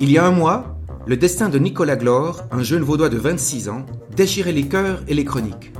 Il 0.00 0.12
y 0.12 0.18
a 0.18 0.24
un 0.24 0.30
mois, 0.30 0.78
le 1.06 1.16
destin 1.16 1.48
de 1.48 1.58
Nicolas 1.58 1.96
Glore, 1.96 2.44
un 2.52 2.62
jeune 2.62 2.84
vaudois 2.84 3.08
de 3.08 3.16
26 3.16 3.68
ans, 3.68 3.84
déchirait 4.14 4.52
les 4.52 4.68
cœurs 4.68 5.02
et 5.08 5.14
les 5.14 5.24
chroniques. 5.24 5.72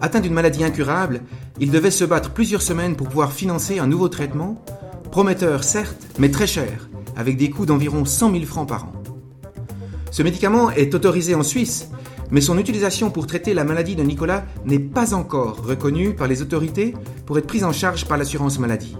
Atteint 0.00 0.20
d'une 0.20 0.32
maladie 0.32 0.64
incurable, 0.64 1.20
il 1.60 1.70
devait 1.70 1.90
se 1.90 2.06
battre 2.06 2.30
plusieurs 2.30 2.62
semaines 2.62 2.96
pour 2.96 3.06
pouvoir 3.06 3.32
financer 3.32 3.80
un 3.80 3.86
nouveau 3.86 4.08
traitement, 4.08 4.64
prometteur 5.10 5.62
certes, 5.62 6.06
mais 6.18 6.30
très 6.30 6.46
cher, 6.46 6.88
avec 7.16 7.36
des 7.36 7.50
coûts 7.50 7.66
d'environ 7.66 8.06
100 8.06 8.32
000 8.32 8.44
francs 8.46 8.68
par 8.68 8.84
an. 8.84 8.92
Ce 10.10 10.22
médicament 10.22 10.70
est 10.70 10.94
autorisé 10.94 11.34
en 11.34 11.42
Suisse, 11.42 11.90
mais 12.30 12.40
son 12.40 12.56
utilisation 12.56 13.10
pour 13.10 13.26
traiter 13.26 13.52
la 13.52 13.64
maladie 13.64 13.94
de 13.94 14.02
Nicolas 14.02 14.46
n'est 14.64 14.78
pas 14.78 15.12
encore 15.12 15.66
reconnue 15.66 16.14
par 16.14 16.28
les 16.28 16.40
autorités 16.40 16.94
pour 17.26 17.36
être 17.36 17.46
prise 17.46 17.64
en 17.64 17.72
charge 17.72 18.06
par 18.06 18.16
l'assurance 18.16 18.58
maladie. 18.58 18.96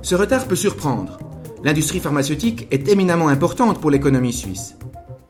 Ce 0.00 0.14
retard 0.14 0.46
peut 0.46 0.56
surprendre, 0.56 1.18
l'industrie 1.64 1.98
pharmaceutique 1.98 2.68
est 2.70 2.88
éminemment 2.88 3.28
importante 3.28 3.80
pour 3.80 3.90
l'économie 3.90 4.34
suisse. 4.34 4.76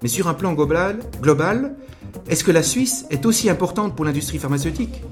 Mais 0.02 0.08
sur 0.08 0.28
un 0.28 0.34
plan 0.34 0.52
global, 0.52 1.76
est-ce 2.28 2.44
que 2.44 2.50
la 2.50 2.62
Suisse 2.62 3.06
est 3.10 3.24
aussi 3.24 3.48
importante 3.48 3.96
pour 3.96 4.04
l'industrie 4.04 4.38
pharmaceutique? 4.38 5.02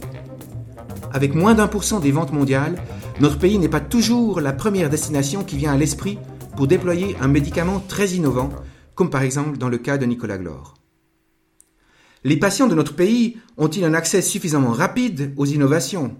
Avec 1.13 1.35
moins 1.35 1.55
d'un 1.55 1.69
pour 1.69 1.85
cent 1.85 2.01
des 2.01 2.11
ventes 2.11 2.33
mondiales, 2.33 2.83
notre 3.21 3.39
pays 3.39 3.59
n'est 3.59 3.69
pas 3.69 3.81
toujours 3.81 4.41
la 4.41 4.53
première 4.53 4.91
destination 4.91 5.45
qui 5.45 5.57
vient 5.57 5.73
à 5.73 5.77
l'esprit 5.77 6.19
pour 6.57 6.67
déployer 6.67 7.17
un 7.21 7.29
médicament 7.29 7.81
très 7.87 8.11
innovant, 8.11 8.51
comme 8.95 9.11
par 9.11 9.23
exemple 9.23 9.59
dans 9.59 9.69
le 9.69 9.79
cas 9.79 9.99
de 9.99 10.07
Nicolas 10.07 10.39
Glore. 10.39 10.75
Les 12.25 12.37
patients 12.37 12.67
de 12.67 12.75
notre 12.75 12.95
pays 12.95 13.39
ont-ils 13.57 13.85
un 13.85 13.95
accès 13.95 14.23
suffisamment 14.23 14.73
rapide 14.73 15.33
aux 15.37 15.47
innovations? 15.47 16.17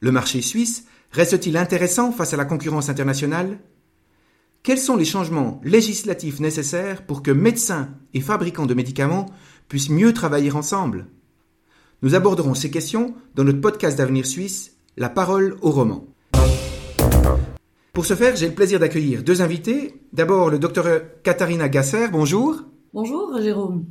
Le 0.00 0.12
marché 0.12 0.42
suisse 0.42 0.84
reste-t-il 1.10 1.56
intéressant 1.56 2.12
face 2.12 2.34
à 2.34 2.36
la 2.36 2.44
concurrence 2.44 2.88
internationale? 2.88 3.58
Quels 4.66 4.78
sont 4.78 4.96
les 4.96 5.04
changements 5.04 5.60
législatifs 5.62 6.40
nécessaires 6.40 7.06
pour 7.06 7.22
que 7.22 7.30
médecins 7.30 7.90
et 8.14 8.20
fabricants 8.20 8.66
de 8.66 8.74
médicaments 8.74 9.26
puissent 9.68 9.90
mieux 9.90 10.12
travailler 10.12 10.50
ensemble? 10.50 11.06
Nous 12.02 12.16
aborderons 12.16 12.54
ces 12.54 12.68
questions 12.68 13.14
dans 13.36 13.44
notre 13.44 13.60
podcast 13.60 13.96
d'avenir 13.96 14.26
suisse, 14.26 14.76
La 14.96 15.08
parole 15.08 15.56
au 15.62 15.70
roman. 15.70 16.08
Pour 17.92 18.06
ce 18.06 18.14
faire, 18.14 18.34
j'ai 18.34 18.48
le 18.48 18.56
plaisir 18.56 18.80
d'accueillir 18.80 19.22
deux 19.22 19.40
invités. 19.40 20.00
D'abord, 20.12 20.50
le 20.50 20.58
docteur 20.58 21.00
Katharina 21.22 21.68
Gasser, 21.68 22.08
bonjour. 22.10 22.64
Bonjour 22.92 23.40
Jérôme. 23.40 23.84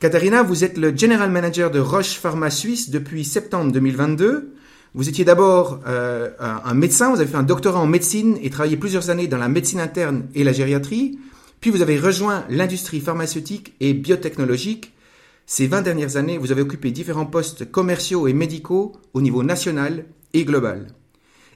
Katharina, 0.00 0.42
vous 0.42 0.64
êtes 0.64 0.76
le 0.76 0.96
General 0.96 1.30
Manager 1.30 1.70
de 1.70 1.78
Roche 1.78 2.18
Pharma 2.18 2.50
Suisse 2.50 2.90
depuis 2.90 3.24
septembre 3.24 3.70
2022. 3.70 4.56
Vous 4.96 5.10
étiez 5.10 5.26
d'abord 5.26 5.80
euh, 5.86 6.30
un 6.40 6.72
médecin, 6.72 7.10
vous 7.10 7.20
avez 7.20 7.30
fait 7.30 7.36
un 7.36 7.42
doctorat 7.42 7.78
en 7.78 7.86
médecine 7.86 8.38
et 8.40 8.48
travaillé 8.48 8.78
plusieurs 8.78 9.10
années 9.10 9.26
dans 9.26 9.36
la 9.36 9.46
médecine 9.46 9.78
interne 9.78 10.24
et 10.34 10.42
la 10.42 10.54
gériatrie. 10.54 11.18
Puis 11.60 11.68
vous 11.70 11.82
avez 11.82 11.98
rejoint 11.98 12.46
l'industrie 12.48 13.00
pharmaceutique 13.00 13.74
et 13.80 13.92
biotechnologique. 13.92 14.94
Ces 15.44 15.66
20 15.66 15.82
dernières 15.82 16.16
années, 16.16 16.38
vous 16.38 16.50
avez 16.50 16.62
occupé 16.62 16.92
différents 16.92 17.26
postes 17.26 17.70
commerciaux 17.70 18.26
et 18.26 18.32
médicaux 18.32 18.96
au 19.12 19.20
niveau 19.20 19.42
national 19.42 20.06
et 20.32 20.46
global. 20.46 20.86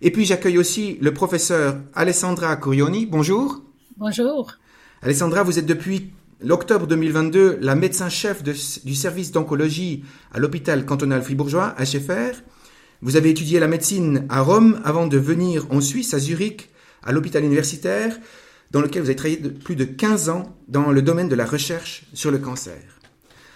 Et 0.02 0.11
puis 0.11 0.27
j'accueille 0.27 0.58
aussi 0.58 0.98
le 1.00 1.14
professeur 1.14 1.78
Alessandra 1.94 2.55
Curioni. 2.56 3.06
Bonjour. 3.06 3.62
Bonjour. 3.96 4.52
Alessandra, 5.00 5.44
vous 5.44 5.58
êtes 5.58 5.64
depuis 5.64 6.11
l'octobre 6.42 6.86
2022 6.86 7.56
la 7.62 7.74
médecin-chef 7.74 8.42
du 8.42 8.94
service 8.94 9.33
d'oncologie 9.33 10.05
à 10.30 10.38
l'hôpital 10.38 10.84
cantonal 10.84 11.22
fribourgeois, 11.22 11.74
HFR. 11.78 12.36
Vous 13.02 13.16
avez 13.16 13.30
étudié 13.30 13.58
la 13.60 13.68
médecine 13.68 14.26
à 14.28 14.42
Rome 14.42 14.78
avant 14.84 15.06
de 15.06 15.16
venir 15.16 15.66
en 15.70 15.80
Suisse, 15.80 16.12
à 16.12 16.18
Zurich, 16.18 16.68
à 17.02 17.12
l'hôpital 17.12 17.42
universitaire, 17.42 18.18
dans 18.72 18.83
lequel 18.83 19.00
vous 19.02 19.08
avez 19.08 19.16
travaillé 19.16 19.38
plus 19.38 19.74
de 19.74 19.84
15 19.84 20.28
ans 20.28 20.55
dans 20.68 20.90
le 20.90 21.00
domaine 21.00 21.28
de 21.28 21.34
la 21.34 21.46
recherche 21.46 22.05
sur 22.12 22.30
le 22.30 22.39
cancer. 22.39 22.78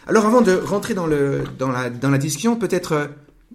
Alors 0.07 0.25
avant 0.25 0.41
de 0.41 0.53
rentrer 0.53 0.95
dans, 0.95 1.07
la, 1.07 2.19
discussion, 2.19 2.57
peut-être 2.57 2.93
euh, 2.93 3.07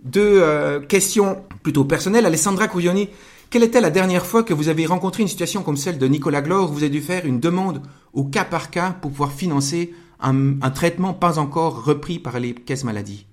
deux 0.03 0.41
euh, 0.41 0.79
questions 0.79 1.44
plutôt 1.63 1.85
personnelles. 1.85 2.25
Alessandra 2.28 2.67
Curioni, 2.67 3.09
quelle 3.49 3.63
était 3.63 3.81
la 3.81 3.89
dernière 3.89 4.28
fois 4.28 4.44
que 4.44 4.53
vous 4.53 4.67
avez 4.67 4.85
rencontré 4.85 5.23
une 5.23 5.28
situation 5.28 5.63
comme 5.63 5.78
celle 5.78 5.97
de 5.97 6.07
Nicolas 6.07 6.41
Glore 6.41 6.69
où 6.69 6.73
vous 6.73 6.83
avez 6.83 6.89
dû 6.89 7.01
faire 7.01 7.25
une 7.25 7.39
demande 7.39 7.81
au 8.13 8.25
cas 8.25 8.45
par 8.45 8.69
cas 8.69 8.95
pour 9.01 9.09
pouvoir 9.09 9.31
financer 9.31 9.94
un, 10.19 10.61
un 10.61 10.69
traitement 10.69 11.13
pas 11.13 11.39
encore 11.39 11.83
repris 11.83 12.19
par 12.19 12.39
les 12.39 12.53
caisses 12.53 12.83
maladies? 12.83 13.25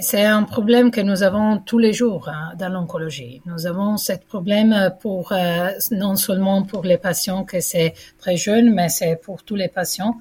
C'est 0.00 0.24
un 0.24 0.42
problème 0.42 0.90
que 0.90 1.00
nous 1.00 1.22
avons 1.22 1.58
tous 1.58 1.78
les 1.78 1.92
jours 1.92 2.28
hein, 2.28 2.52
dans 2.58 2.68
l'oncologie. 2.68 3.40
Nous 3.46 3.66
avons 3.66 3.96
ce 3.96 4.12
problème 4.12 4.92
pour 5.00 5.32
euh, 5.32 5.70
non 5.92 6.16
seulement 6.16 6.62
pour 6.62 6.84
les 6.84 6.98
patients 6.98 7.44
que 7.44 7.60
c'est 7.60 7.94
très 8.18 8.36
jeune, 8.36 8.74
mais 8.74 8.88
c'est 8.88 9.16
pour 9.16 9.42
tous 9.42 9.56
les 9.56 9.68
patients. 9.68 10.16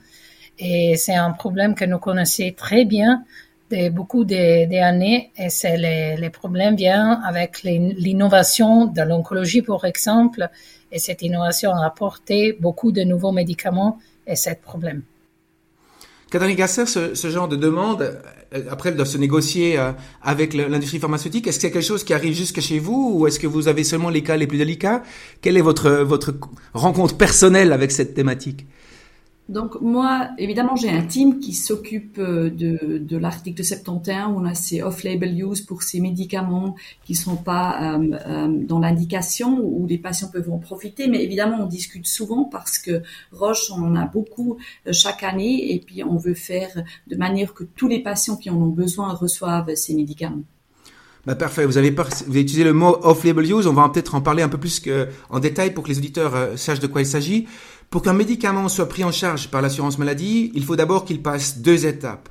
Et 0.57 0.95
c'est 0.95 1.16
un 1.16 1.31
problème 1.31 1.75
que 1.75 1.85
nous 1.85 2.00
connaissons 2.00 2.51
très 2.56 2.85
bien 2.85 3.25
de 3.69 3.90
beaucoup 3.90 4.23
d'années. 4.23 5.31
Et 5.38 5.50
c'est 5.50 5.78
les, 5.78 6.16
les 6.16 6.29
problèmes 6.29 6.75
viennent 6.75 7.19
avec 7.25 7.62
l'innovation 7.63 8.85
de 8.85 9.01
l'oncologie, 9.01 9.62
par 9.62 9.84
exemple. 9.85 10.50
Et 10.91 11.00
cette 11.00 11.22
innovation 11.22 11.72
a 11.72 11.85
apporté 11.85 12.53
beaucoup 12.53 12.91
de 12.91 13.03
nouveaux 13.03 13.34
médicaments 13.34 14.00
et 14.25 14.35
ce 14.35 14.51
problème. 14.51 15.03
Catherine 16.30 16.56
Gasser, 16.56 16.86
ce, 16.86 17.16
ce, 17.16 17.30
genre 17.30 17.48
de 17.48 17.56
demande, 17.56 18.02
euh, 18.54 18.64
après, 18.70 18.90
elle 18.90 18.96
doit 18.96 19.06
se 19.06 19.18
négocier 19.18 19.80
euh, 19.80 19.92
avec 20.22 20.54
l'industrie 20.54 21.00
pharmaceutique. 21.00 21.48
Est-ce 21.48 21.58
que 21.58 21.62
c'est 21.62 21.72
quelque 21.72 21.86
chose 21.86 22.04
qui 22.04 22.14
arrive 22.14 22.34
jusque 22.34 22.60
chez 22.60 22.80
vous 22.80 23.14
ou 23.16 23.28
est-ce 23.28 23.40
que 23.40 23.48
vous 23.48 23.68
avez 23.68 23.84
seulement 23.84 24.10
les 24.10 24.24
cas 24.24 24.36
les 24.36 24.48
plus 24.48 24.58
délicats? 24.58 25.04
Quelle 25.42 25.58
est 25.58 25.62
votre, 25.62 25.90
votre 25.90 26.34
rencontre 26.74 27.16
personnelle 27.16 27.72
avec 27.72 27.92
cette 27.92 28.14
thématique? 28.14 28.66
Donc 29.50 29.80
moi, 29.80 30.30
évidemment, 30.38 30.75
j'ai 30.75 30.90
un 30.90 31.03
team 31.03 31.40
qui 31.40 31.53
s'occupe 31.53 32.18
euh, 32.19 32.50
de, 32.50 32.97
de 32.97 33.18
l'article 33.18 33.63
71 33.63 34.34
où 34.34 34.40
on 34.40 34.46
a 34.46 34.53
ces 34.53 34.81
off-label 34.81 35.41
use 35.41 35.62
pour 35.62 35.84
ces 35.84 36.02
médicaments 36.02 36.75
qui 37.06 37.16
sont 37.16 37.38
pas 37.38 37.96
euh, 37.96 38.12
euh, 38.28 38.47
dans 38.50 38.80
l'indication 38.80 39.59
où 39.63 39.88
les 39.88 39.97
patients 39.97 40.28
peuvent 40.28 40.52
en 40.52 40.57
profiter. 40.57 41.07
Mais 41.07 41.24
évidemment, 41.24 41.59
on 41.62 41.66
discute 41.66 42.07
souvent 42.07 42.44
parce 42.44 42.78
que 42.78 43.02
Roche, 43.31 43.72
on 43.72 43.81
en 43.84 43.96
a 43.96 44.06
beaucoup 44.06 44.57
chaque 44.91 45.24
année 45.24 45.74
et 45.74 45.80
puis 45.80 46.03
on 46.03 46.18
veut 46.18 46.34
faire 46.34 46.84
de 47.07 47.16
manière 47.16 47.53
que 47.53 47.63
tous 47.63 47.88
les 47.88 48.00
patients 48.00 48.36
qui 48.36 48.50
en 48.50 48.57
ont 48.57 48.68
besoin 48.68 49.13
reçoivent 49.13 49.74
ces 49.75 49.96
médicaments. 49.96 50.44
Bah 51.25 51.36
parfait, 51.36 51.66
vous 51.66 51.78
avez, 51.78 51.94
avez 51.97 52.41
utilisé 52.41 52.63
le 52.63 52.72
mot 52.72 52.97
off-label 53.02 53.46
use, 53.46 53.68
on 53.68 53.74
va 53.74 53.90
peut-être 53.90 54.16
en 54.16 54.22
parler 54.22 54.44
un 54.44 54.50
peu 54.50 54.57
plus 54.57 54.81
en 55.30 55.40
détail 55.40 55.74
pour 55.74 55.84
que 55.84 55.90
les 55.90 55.97
auditeurs 55.97 56.57
sachent 56.57 56.80
de 56.80 56.88
quoi 56.88 57.02
il 57.02 57.06
s'agit. 57.06 57.47
Pour 57.90 58.02
qu'un 58.02 58.14
médicament 58.14 58.68
soit 58.68 58.90
pris 58.90 59.06
en 59.06 59.14
charge 59.14 59.50
par 59.50 59.62
l'assurance 59.62 59.98
maladie, 59.98 60.52
il 60.53 60.66
faut 60.66 60.75
d'abord 60.75 61.06
qu'il 61.06 61.22
passe 61.22 61.59
deux 61.59 61.86
étapes. 61.86 62.28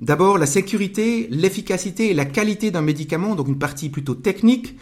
D'abord, 0.00 0.36
la 0.36 0.46
sécurité, 0.46 1.28
l'efficacité 1.30 2.10
et 2.10 2.14
la 2.14 2.24
qualité 2.24 2.72
d'un 2.72 2.82
médicament, 2.82 3.36
donc 3.36 3.46
une 3.46 3.58
partie 3.58 3.88
plutôt 3.88 4.16
technique, 4.16 4.76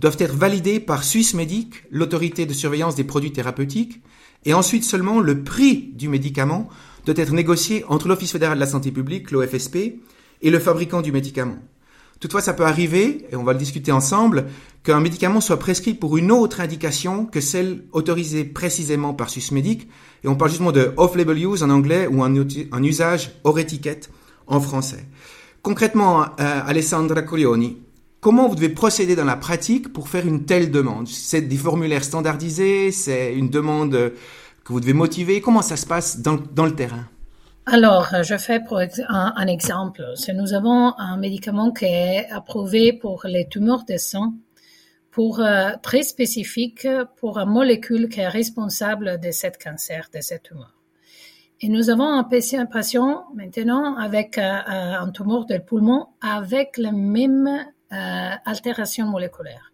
doivent 0.00 0.16
être 0.18 0.34
validées 0.34 0.80
par 0.80 1.04
Swissmedic, 1.04 1.84
l'autorité 1.90 2.44
de 2.44 2.52
surveillance 2.52 2.96
des 2.96 3.04
produits 3.04 3.32
thérapeutiques, 3.32 4.02
et 4.44 4.52
ensuite 4.52 4.84
seulement 4.84 5.20
le 5.20 5.42
prix 5.42 5.92
du 5.94 6.08
médicament 6.08 6.68
doit 7.06 7.16
être 7.16 7.32
négocié 7.32 7.84
entre 7.88 8.08
l'Office 8.08 8.32
fédéral 8.32 8.56
de 8.58 8.60
la 8.60 8.66
santé 8.66 8.90
publique, 8.90 9.30
l'OFSP, 9.30 9.76
et 10.42 10.50
le 10.50 10.58
fabricant 10.58 11.02
du 11.02 11.12
médicament. 11.12 11.58
Toutefois, 12.20 12.40
ça 12.40 12.52
peut 12.52 12.64
arriver, 12.64 13.26
et 13.30 13.36
on 13.36 13.44
va 13.44 13.52
le 13.52 13.58
discuter 13.58 13.92
ensemble, 13.92 14.46
qu'un 14.82 15.00
médicament 15.00 15.40
soit 15.40 15.58
prescrit 15.58 15.94
pour 15.94 16.16
une 16.16 16.32
autre 16.32 16.60
indication 16.60 17.26
que 17.26 17.40
celle 17.40 17.84
autorisée 17.92 18.44
précisément 18.44 19.14
par 19.14 19.30
Swissmedic, 19.30 19.88
et 20.24 20.28
on 20.28 20.34
parle 20.34 20.50
justement 20.50 20.72
de 20.72 20.92
off-label 20.96 21.38
use 21.38 21.62
en 21.62 21.70
anglais 21.70 22.08
ou 22.08 22.24
un, 22.24 22.82
usage 22.82 23.32
hors 23.44 23.58
étiquette 23.58 24.10
en 24.48 24.60
français. 24.60 25.06
Concrètement, 25.62 26.22
euh, 26.22 26.60
Alessandra 26.66 27.22
Corioni, 27.22 27.78
comment 28.20 28.48
vous 28.48 28.56
devez 28.56 28.70
procéder 28.70 29.14
dans 29.14 29.24
la 29.24 29.36
pratique 29.36 29.92
pour 29.92 30.08
faire 30.08 30.26
une 30.26 30.44
telle 30.44 30.72
demande? 30.72 31.06
C'est 31.06 31.42
des 31.42 31.56
formulaires 31.56 32.02
standardisés, 32.02 32.90
c'est 32.90 33.34
une 33.34 33.48
demande 33.48 34.12
que 34.64 34.72
vous 34.72 34.80
devez 34.80 34.92
motiver, 34.92 35.40
comment 35.40 35.62
ça 35.62 35.76
se 35.76 35.86
passe 35.86 36.20
dans 36.20 36.64
le 36.64 36.74
terrain? 36.74 37.06
Alors, 37.70 38.08
je 38.22 38.36
fais 38.38 38.62
un, 39.08 39.46
exemple. 39.46 40.02
Si 40.14 40.32
nous 40.32 40.54
avons 40.54 40.98
un 40.98 41.18
médicament 41.18 41.70
qui 41.70 41.84
est 41.84 42.30
approuvé 42.30 42.94
pour 42.94 43.26
les 43.26 43.46
tumeurs 43.46 43.84
de 43.84 43.98
sang, 43.98 44.32
pour 45.10 45.40
euh, 45.40 45.72
très 45.82 46.02
spécifique 46.02 46.88
pour 47.16 47.38
une 47.38 47.50
molécule 47.50 48.08
qui 48.08 48.20
est 48.20 48.28
responsable 48.28 49.20
de 49.20 49.30
ce 49.30 49.48
cancer, 49.62 50.08
de 50.14 50.20
cette 50.20 50.44
tumeur. 50.44 50.74
Et 51.60 51.68
nous 51.68 51.90
avons 51.90 52.08
un 52.08 52.24
patient 52.24 53.26
maintenant 53.34 53.96
avec 53.96 54.38
euh, 54.38 54.42
un 54.42 55.10
tumeur 55.10 55.44
du 55.44 55.60
poumon 55.60 56.06
avec 56.22 56.78
la 56.78 56.92
même 56.92 57.48
euh, 57.48 58.30
altération 58.46 59.06
moléculaire. 59.06 59.72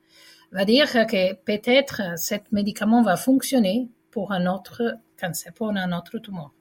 Va 0.50 0.64
dire 0.64 0.90
que 1.06 1.34
peut-être 1.34 2.18
ce 2.18 2.34
médicament 2.50 3.02
va 3.02 3.16
fonctionner 3.16 3.88
pour 4.10 4.32
un 4.32 4.46
autre 4.46 4.98
cancer, 5.20 5.52
pour 5.52 5.70
un 5.70 5.92
autre 5.92 6.18
tumeur. 6.18 6.52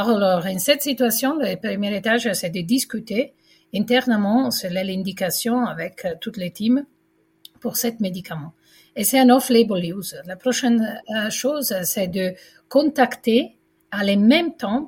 Alors, 0.00 0.46
en 0.46 0.58
cette 0.60 0.82
situation, 0.82 1.34
le 1.34 1.56
premier 1.56 1.96
étage, 1.96 2.32
c'est 2.32 2.50
de 2.50 2.60
discuter 2.60 3.34
internement, 3.74 4.52
c'est 4.52 4.70
l'indication 4.70 5.66
avec 5.66 6.04
euh, 6.04 6.14
toutes 6.20 6.36
les 6.36 6.52
teams, 6.52 6.84
pour 7.60 7.76
cet 7.76 7.98
médicament. 7.98 8.52
Et 8.94 9.02
c'est 9.02 9.18
un 9.18 9.28
off-label 9.28 9.84
use. 9.92 10.14
La 10.24 10.36
prochaine 10.36 11.00
euh, 11.10 11.30
chose, 11.30 11.74
c'est 11.82 12.06
de 12.06 12.34
contacter 12.68 13.58
à 13.90 14.04
les 14.04 14.16
mêmes 14.16 14.54
temps 14.54 14.86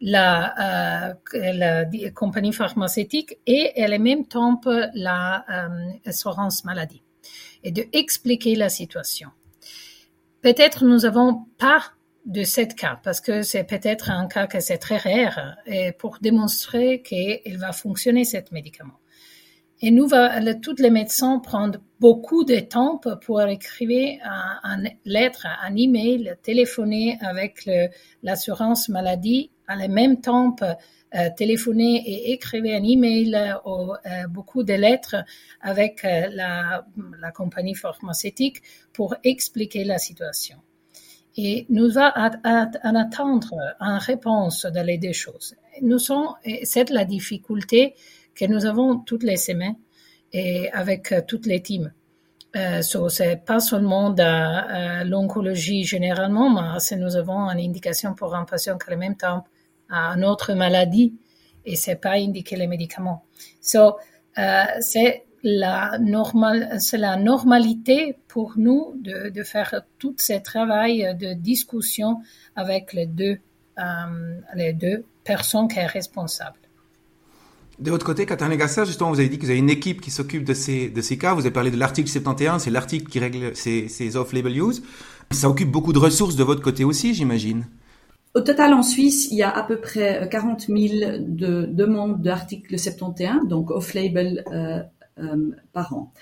la, 0.00 1.12
euh, 1.34 2.10
compagnie 2.14 2.54
pharmaceutique 2.54 3.36
et 3.46 3.82
à 3.84 3.88
les 3.88 3.98
mêmes 3.98 4.24
temps 4.24 4.58
la 4.94 5.44
euh, 5.50 6.12
maladie 6.64 7.02
et 7.62 7.72
de 7.72 7.84
expliquer 7.92 8.54
la 8.54 8.70
situation. 8.70 9.28
Peut-être 10.40 10.86
nous 10.86 11.00
n'avons 11.00 11.44
pas 11.58 11.82
de 12.26 12.42
cette 12.42 12.74
cas 12.74 13.00
parce 13.02 13.20
que 13.20 13.42
c'est 13.42 13.64
peut-être 13.64 14.10
un 14.10 14.26
cas 14.26 14.46
que 14.46 14.60
c'est 14.60 14.78
très 14.78 14.98
rare 14.98 15.56
et 15.64 15.92
pour 15.92 16.18
démontrer 16.20 17.00
qu'il 17.02 17.56
va 17.58 17.72
fonctionner 17.72 18.24
cet 18.24 18.52
médicament. 18.52 18.98
Et 19.82 19.90
nous, 19.90 20.06
va, 20.06 20.40
les 20.40 20.90
médecins 20.90 21.38
prendre 21.38 21.78
beaucoup 22.00 22.44
de 22.44 22.58
temps 22.60 22.98
pour 23.22 23.42
écrire 23.42 24.18
une 24.64 24.90
lettre, 25.04 25.46
un 25.62 25.76
email, 25.76 26.34
téléphoner 26.42 27.18
avec 27.20 27.68
l'assurance 28.22 28.88
maladie, 28.88 29.50
à 29.68 29.76
la 29.76 29.88
même 29.88 30.20
temps 30.20 30.56
euh, 31.14 31.28
téléphoner 31.36 32.02
et 32.06 32.32
écrire 32.32 32.64
un 32.64 32.84
email 32.84 33.54
ou 33.64 33.92
euh, 33.92 34.26
beaucoup 34.28 34.62
de 34.62 34.72
lettres 34.72 35.16
avec 35.60 36.04
euh, 36.04 36.28
la, 36.32 36.86
la, 37.20 37.30
compagnie 37.30 37.74
pharmaceutique 37.74 38.62
pour 38.92 39.14
expliquer 39.22 39.84
la 39.84 39.98
situation. 39.98 40.56
Et 41.36 41.66
nous 41.68 41.90
va 41.90 42.14
en 42.44 42.94
attendre 42.94 43.54
une 43.80 43.98
réponse 43.98 44.64
dans 44.66 44.86
les 44.86 44.98
deux 44.98 45.12
choses. 45.12 45.54
Nous 45.82 45.98
sommes, 45.98 46.34
c'est 46.64 46.88
la 46.90 47.04
difficulté 47.04 47.94
que 48.34 48.46
nous 48.46 48.64
avons 48.64 48.98
toutes 49.00 49.22
les 49.22 49.36
semaines 49.36 49.76
et 50.32 50.70
avec 50.72 51.12
euh, 51.12 51.20
toutes 51.26 51.46
les 51.46 51.62
teams. 51.62 51.92
Euh, 52.56 52.80
so, 52.80 53.08
c'est 53.10 53.36
pas 53.44 53.60
seulement 53.60 54.10
de 54.10 54.22
euh, 54.22 55.04
l'oncologie 55.04 55.84
généralement, 55.84 56.48
mais 56.48 56.80
si 56.80 56.96
nous 56.96 57.16
avons 57.16 57.50
une 57.50 57.60
indication 57.60 58.14
pour 58.14 58.34
un 58.34 58.44
patient 58.44 58.78
qui 58.78 58.92
en 58.94 58.96
même 58.96 59.16
temps 59.16 59.44
a 59.90 60.14
une 60.16 60.24
autre 60.24 60.54
maladie 60.54 61.14
et 61.66 61.76
c'est 61.76 61.96
pas 61.96 62.12
indiqué 62.12 62.56
les 62.56 62.66
médicaments. 62.66 63.24
So, 63.60 63.96
euh, 64.38 64.64
c'est 64.80 65.25
la 65.42 65.98
normal, 65.98 66.76
c'est 66.80 66.98
la 66.98 67.16
normalité 67.16 68.16
pour 68.28 68.54
nous 68.56 68.94
de, 69.00 69.30
de 69.30 69.42
faire 69.42 69.82
tout 69.98 70.14
ce 70.18 70.40
travail 70.42 71.16
de 71.18 71.34
discussion 71.34 72.18
avec 72.54 72.92
les 72.92 73.06
deux, 73.06 73.38
euh, 73.78 74.40
les 74.54 74.72
deux 74.72 75.04
personnes 75.24 75.68
qui 75.68 75.76
sont 75.76 75.86
responsables. 75.86 76.58
De 77.78 77.90
votre 77.90 78.06
côté, 78.06 78.24
Catherine 78.24 78.56
Gasser, 78.56 78.86
justement, 78.86 79.10
vous 79.10 79.20
avez 79.20 79.28
dit 79.28 79.38
que 79.38 79.44
vous 79.44 79.50
avez 79.50 79.58
une 79.58 79.68
équipe 79.68 80.00
qui 80.00 80.10
s'occupe 80.10 80.44
de 80.44 80.54
ces, 80.54 80.88
de 80.88 81.02
ces 81.02 81.18
cas. 81.18 81.34
Vous 81.34 81.40
avez 81.40 81.50
parlé 81.50 81.70
de 81.70 81.76
l'article 81.76 82.08
71, 82.08 82.62
c'est 82.62 82.70
l'article 82.70 83.06
qui 83.10 83.18
règle 83.18 83.54
ces, 83.54 83.88
ces 83.88 84.16
off-label 84.16 84.56
use. 84.56 84.82
Ça 85.30 85.50
occupe 85.50 85.70
beaucoup 85.70 85.92
de 85.92 85.98
ressources 85.98 86.36
de 86.36 86.44
votre 86.44 86.62
côté 86.62 86.84
aussi, 86.84 87.12
j'imagine. 87.12 87.66
Au 88.34 88.40
total, 88.40 88.72
en 88.72 88.82
Suisse, 88.82 89.28
il 89.30 89.38
y 89.38 89.42
a 89.42 89.50
à 89.50 89.62
peu 89.62 89.78
près 89.78 90.28
40 90.30 90.66
000 90.68 90.78
de 91.20 91.66
demandes 91.66 92.22
d'article 92.22 92.78
71, 92.78 93.48
donc 93.48 93.70
off-label 93.70 94.44
euh, 94.52 94.52
euh, 94.54 94.82
par 95.72 95.94
an. 95.94 96.12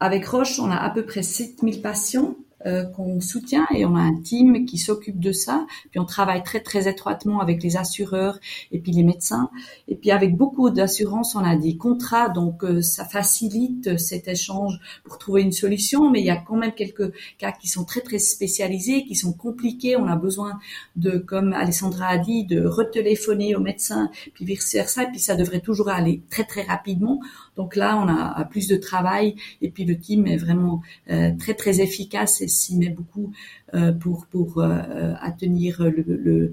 Avec 0.00 0.26
Roche, 0.26 0.58
on 0.58 0.70
a 0.70 0.76
à 0.76 0.90
peu 0.90 1.04
près 1.04 1.22
7 1.22 1.60
000 1.62 1.80
patients 1.80 2.34
euh, 2.34 2.45
qu'on 2.94 3.20
soutient 3.20 3.66
et 3.74 3.84
on 3.84 3.96
a 3.96 4.00
un 4.00 4.20
team 4.20 4.66
qui 4.66 4.78
s'occupe 4.78 5.20
de 5.20 5.32
ça. 5.32 5.66
Puis 5.90 6.00
on 6.00 6.04
travaille 6.04 6.42
très 6.42 6.60
très 6.60 6.88
étroitement 6.88 7.40
avec 7.40 7.62
les 7.62 7.76
assureurs 7.76 8.38
et 8.72 8.78
puis 8.78 8.92
les 8.92 9.02
médecins. 9.02 9.50
Et 9.88 9.94
puis 9.96 10.10
avec 10.10 10.36
beaucoup 10.36 10.70
d'assurances, 10.70 11.34
on 11.34 11.44
a 11.44 11.56
des 11.56 11.76
contrats, 11.76 12.28
donc 12.28 12.64
euh, 12.64 12.82
ça 12.82 13.04
facilite 13.04 13.98
cet 13.98 14.28
échange 14.28 14.78
pour 15.04 15.18
trouver 15.18 15.42
une 15.42 15.52
solution. 15.52 16.10
Mais 16.10 16.20
il 16.20 16.26
y 16.26 16.30
a 16.30 16.36
quand 16.36 16.56
même 16.56 16.72
quelques 16.72 17.12
cas 17.38 17.52
qui 17.52 17.68
sont 17.68 17.84
très 17.84 18.00
très 18.00 18.18
spécialisés, 18.18 19.04
qui 19.04 19.14
sont 19.14 19.32
compliqués. 19.32 19.96
On 19.96 20.06
a 20.06 20.16
besoin 20.16 20.58
de, 20.96 21.18
comme 21.18 21.52
Alessandra 21.52 22.08
a 22.08 22.18
dit, 22.18 22.44
de 22.44 22.64
retéléphoner 22.64 23.54
au 23.54 23.60
médecin, 23.60 24.10
puis 24.34 24.44
vice 24.44 24.72
versa. 24.72 25.04
Et 25.04 25.10
puis 25.10 25.20
ça 25.20 25.36
devrait 25.36 25.60
toujours 25.60 25.88
aller 25.88 26.22
très 26.30 26.44
très 26.44 26.62
rapidement. 26.62 27.20
Donc 27.56 27.76
là, 27.76 27.96
on 27.96 28.08
a, 28.08 28.44
plus 28.44 28.68
de 28.68 28.76
travail 28.76 29.34
et 29.60 29.70
puis 29.70 29.84
le 29.84 29.98
team 29.98 30.26
est 30.26 30.36
vraiment 30.36 30.80
euh, 31.10 31.32
très 31.38 31.54
très 31.54 31.80
efficace 31.80 32.40
s'y 32.56 32.76
met 32.76 32.90
beaucoup 32.98 33.32
euh, 33.74 33.92
pour 33.92 34.26
pour 34.32 34.48
euh, 34.58 35.12
atteindre 35.20 35.84
le, 35.96 36.04
le 36.28 36.52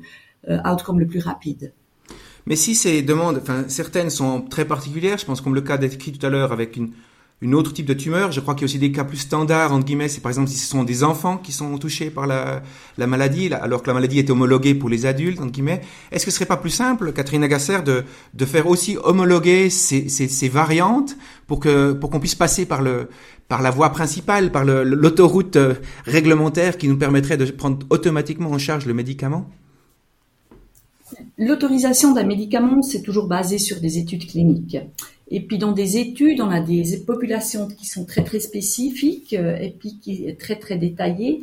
outcome 0.70 1.00
le 1.00 1.08
plus 1.08 1.24
rapide. 1.30 1.72
Mais 2.46 2.58
si 2.64 2.76
ces 2.76 3.02
demandes, 3.02 3.38
enfin 3.42 3.64
certaines 3.70 4.10
sont 4.10 4.42
très 4.42 4.66
particulières, 4.66 5.18
je 5.18 5.26
pense 5.26 5.40
comme 5.42 5.56
le 5.56 5.62
cas 5.70 5.78
décrit 5.78 6.12
tout 6.12 6.26
à 6.26 6.30
l'heure 6.30 6.52
avec 6.52 6.76
une 6.76 6.92
une 7.42 7.56
autre 7.56 7.74
type 7.74 7.86
de 7.86 7.94
tumeur. 7.94 8.32
Je 8.32 8.40
crois 8.40 8.54
qu'il 8.56 8.62
y 8.62 8.66
a 8.66 8.70
aussi 8.72 8.80
des 8.80 8.94
cas 8.94 9.04
plus 9.04 9.18
standards, 9.18 9.74
entre 9.74 9.86
guillemets, 9.86 10.08
c'est 10.08 10.22
par 10.22 10.32
exemple 10.32 10.50
si 10.50 10.58
ce 10.58 10.68
sont 10.68 10.86
des 10.86 11.04
enfants 11.04 11.38
qui 11.38 11.52
sont 11.52 11.78
touchés 11.78 12.10
par 12.10 12.26
la, 12.26 12.64
la 12.98 13.06
maladie, 13.06 13.54
alors 13.54 13.82
que 13.82 13.88
la 13.88 13.94
maladie 13.94 14.20
est 14.20 14.30
homologuée 14.30 14.74
pour 14.76 14.90
les 14.90 15.06
adultes, 15.06 15.42
entre 15.42 15.52
guillemets. 15.52 15.82
Est-ce 16.12 16.24
que 16.26 16.32
ce 16.32 16.38
serait 16.38 16.46
pas 16.46 16.58
plus 16.58 16.70
simple, 16.70 17.12
Catherine 17.12 17.44
Agasser, 17.44 17.82
de, 17.84 18.06
de 18.34 18.46
faire 18.46 18.68
aussi 18.68 18.98
homologuer 19.04 19.70
ces, 19.70 20.08
ces 20.08 20.50
variantes 20.50 21.18
pour 21.54 21.60
que 21.60 21.94
pour 21.94 22.10
qu'on 22.10 22.20
puisse 22.20 22.34
passer 22.34 22.66
par 22.66 22.82
la 22.82 23.70
voie 23.70 23.92
principale, 23.92 24.52
par 24.52 24.66
l'autoroute 24.66 25.56
euh, 25.56 25.76
réglementaire 26.04 26.80
qui 26.80 26.88
nous 26.88 26.98
permettrait 26.98 27.38
de 27.38 27.46
prendre 27.46 27.86
automatiquement 27.92 28.50
en 28.50 28.58
charge 28.58 28.88
le 28.88 28.96
médicament? 28.96 29.46
L'autorisation 31.38 32.12
d'un 32.12 32.24
médicament, 32.24 32.82
c'est 32.82 33.04
toujours 33.04 33.28
basé 33.28 33.60
sur 33.60 33.80
des 33.80 34.00
études 34.00 34.26
cliniques. 34.26 34.80
Et 35.30 35.42
puis 35.42 35.60
dans 35.60 35.74
des 35.74 35.98
études, 35.98 36.42
on 36.42 36.50
a 36.50 36.60
des 36.60 36.98
populations 37.06 37.68
qui 37.68 37.86
sont 37.86 38.06
très 38.06 38.24
très 38.24 38.40
spécifiques 38.40 39.36
euh, 39.36 39.56
et 39.58 39.70
puis 39.70 40.00
qui 40.02 40.36
très 40.38 40.56
très 40.56 40.78
détaillées. 40.78 41.42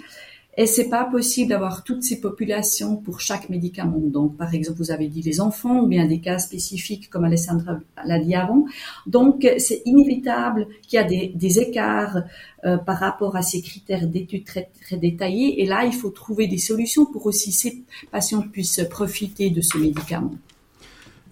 Et 0.56 0.66
c'est 0.66 0.88
pas 0.88 1.04
possible 1.04 1.50
d'avoir 1.50 1.84
toutes 1.84 2.02
ces 2.02 2.20
populations 2.20 2.96
pour 2.96 3.20
chaque 3.20 3.48
médicament. 3.48 4.00
Donc, 4.00 4.36
par 4.36 4.52
exemple, 4.52 4.78
vous 4.78 4.90
avez 4.90 5.06
dit 5.06 5.22
les 5.22 5.40
enfants 5.40 5.80
ou 5.80 5.86
bien 5.86 6.06
des 6.06 6.20
cas 6.20 6.38
spécifiques 6.38 7.08
comme 7.08 7.24
Alessandra 7.24 7.78
l'a 8.04 8.18
dit 8.18 8.34
avant. 8.34 8.64
Donc, 9.06 9.48
c'est 9.58 9.82
inévitable 9.84 10.66
qu'il 10.82 10.96
y 10.96 10.98
a 10.98 11.04
des, 11.04 11.58
écarts 11.60 12.22
euh, 12.64 12.76
par 12.78 12.98
rapport 12.98 13.36
à 13.36 13.42
ces 13.42 13.62
critères 13.62 14.08
d'études 14.08 14.44
très, 14.44 14.68
très 14.82 14.96
détaillés. 14.96 15.62
Et 15.62 15.66
là, 15.66 15.84
il 15.84 15.92
faut 15.92 16.10
trouver 16.10 16.48
des 16.48 16.58
solutions 16.58 17.06
pour 17.06 17.26
aussi 17.26 17.52
ces 17.52 17.84
patients 18.10 18.42
puissent 18.42 18.84
profiter 18.90 19.50
de 19.50 19.60
ce 19.60 19.78
médicament. 19.78 20.34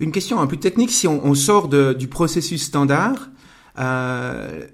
Une 0.01 0.13
question 0.13 0.41
un 0.41 0.47
peu 0.47 0.57
technique, 0.57 0.93
si 0.93 1.09
on, 1.09 1.35
sort 1.35 1.69
du 1.69 2.07
processus 2.07 2.63
standard, 2.63 3.31
euh, 3.81 4.67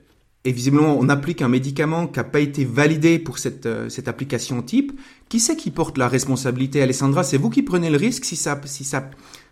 et 0.44 0.52
visiblement 0.52 0.96
on 0.98 1.08
applique 1.08 1.42
un 1.42 1.48
médicament 1.48 2.06
qui 2.06 2.18
n'a 2.18 2.24
pas 2.24 2.40
été 2.40 2.64
validé 2.64 3.18
pour 3.18 3.38
cette, 3.38 3.66
euh, 3.66 3.88
cette 3.88 4.08
application 4.08 4.62
type, 4.62 4.92
qui 5.28 5.40
c'est 5.40 5.56
qui 5.56 5.70
porte 5.70 5.98
la 5.98 6.08
responsabilité, 6.08 6.82
Alessandra? 6.82 7.24
C'est 7.24 7.38
vous 7.38 7.50
qui 7.50 7.62
prenez 7.62 7.90
le 7.90 7.96
risque 7.96 8.24
si 8.24 8.36
ça 8.36 8.60
si 8.64 8.84
ça 8.84 9.10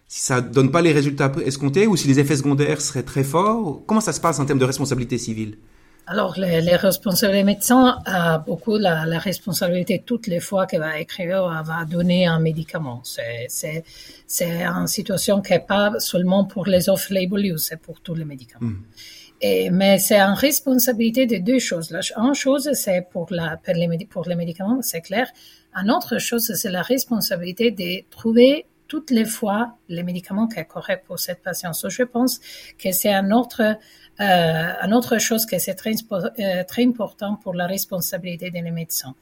si 0.08 0.20
ça 0.20 0.42
donne 0.42 0.70
pas 0.70 0.82
les 0.82 0.92
résultats 0.92 1.32
escomptés 1.46 1.86
ou 1.86 1.96
si 1.96 2.06
les 2.06 2.20
effets 2.20 2.36
secondaires 2.36 2.82
seraient 2.82 3.02
très 3.02 3.24
forts? 3.24 3.82
Comment 3.86 4.02
ça 4.02 4.12
se 4.12 4.20
passe 4.20 4.38
en 4.40 4.44
termes 4.44 4.58
de 4.58 4.66
responsabilité 4.66 5.16
civile? 5.16 5.56
Alors, 6.06 6.34
les, 6.36 6.60
les 6.60 6.76
responsables 6.76 7.32
les 7.32 7.44
médecins 7.44 7.98
ont 8.06 8.38
beaucoup 8.44 8.76
la, 8.76 9.06
la, 9.06 9.18
responsabilité 9.18 10.02
toutes 10.04 10.26
les 10.26 10.40
fois 10.40 10.66
qu'il 10.66 10.80
va 10.80 10.98
écrire, 10.98 11.62
va 11.64 11.84
donner 11.84 12.26
un 12.26 12.40
médicament. 12.40 13.00
C'est, 13.04 13.46
c'est, 14.26 14.64
une 14.64 14.88
situation 14.88 15.40
qui 15.40 15.52
n'est 15.52 15.60
pas 15.60 15.92
seulement 16.00 16.44
pour 16.44 16.66
les 16.66 16.88
off-label 16.88 17.46
use, 17.46 17.66
c'est 17.68 17.80
pour 17.80 18.00
tous 18.00 18.14
les 18.14 18.24
médicaments. 18.24 18.66
Mm. 18.66 18.82
Mais 19.42 19.98
c'est 19.98 20.20
une 20.20 20.34
responsabilité 20.34 21.26
de 21.26 21.38
deux 21.38 21.58
choses. 21.58 21.90
La, 21.90 22.00
une 22.16 22.34
chose, 22.34 22.70
c'est 22.74 23.08
pour, 23.10 23.26
pour, 23.26 24.24
les, 24.26 24.36
médicaments, 24.36 24.82
c'est 24.82 25.00
clair. 25.00 25.26
Une 25.74 25.90
autre 25.90 26.18
chose, 26.18 26.52
c'est 26.54 26.70
la 26.70 26.82
responsabilité 26.82 27.70
de 27.70 28.08
trouver 28.10 28.66
toutes 28.86 29.10
les 29.10 29.24
fois 29.24 29.78
les 29.88 30.02
médicaments 30.02 30.46
qui 30.46 30.56
sont 30.56 30.64
corrects 30.64 31.04
pour 31.06 31.18
cette 31.18 31.42
patiente. 31.42 31.74
je 31.88 32.02
pense 32.02 32.40
que 32.78 32.92
c'est 32.92 33.12
un 33.12 33.30
autre 33.30 33.62
euh, 34.20 34.72
une 34.84 34.92
autre 34.92 35.18
chose 35.18 35.46
que 35.46 35.58
c'est 35.58 35.74
très, 35.74 35.94
euh, 36.12 36.64
très 36.64 36.84
important 36.84 37.36
pour 37.36 37.54
la 37.54 37.66
responsabilité 37.66 38.50
des 38.50 38.60
médecins. 38.62 39.14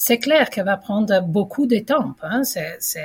C'est 0.00 0.18
clair 0.18 0.48
qu'elle 0.48 0.64
va 0.64 0.76
prendre 0.76 1.20
beaucoup 1.22 1.66
de 1.66 1.80
temps. 1.80 2.14
Hein. 2.22 2.42
Euh, 2.56 3.00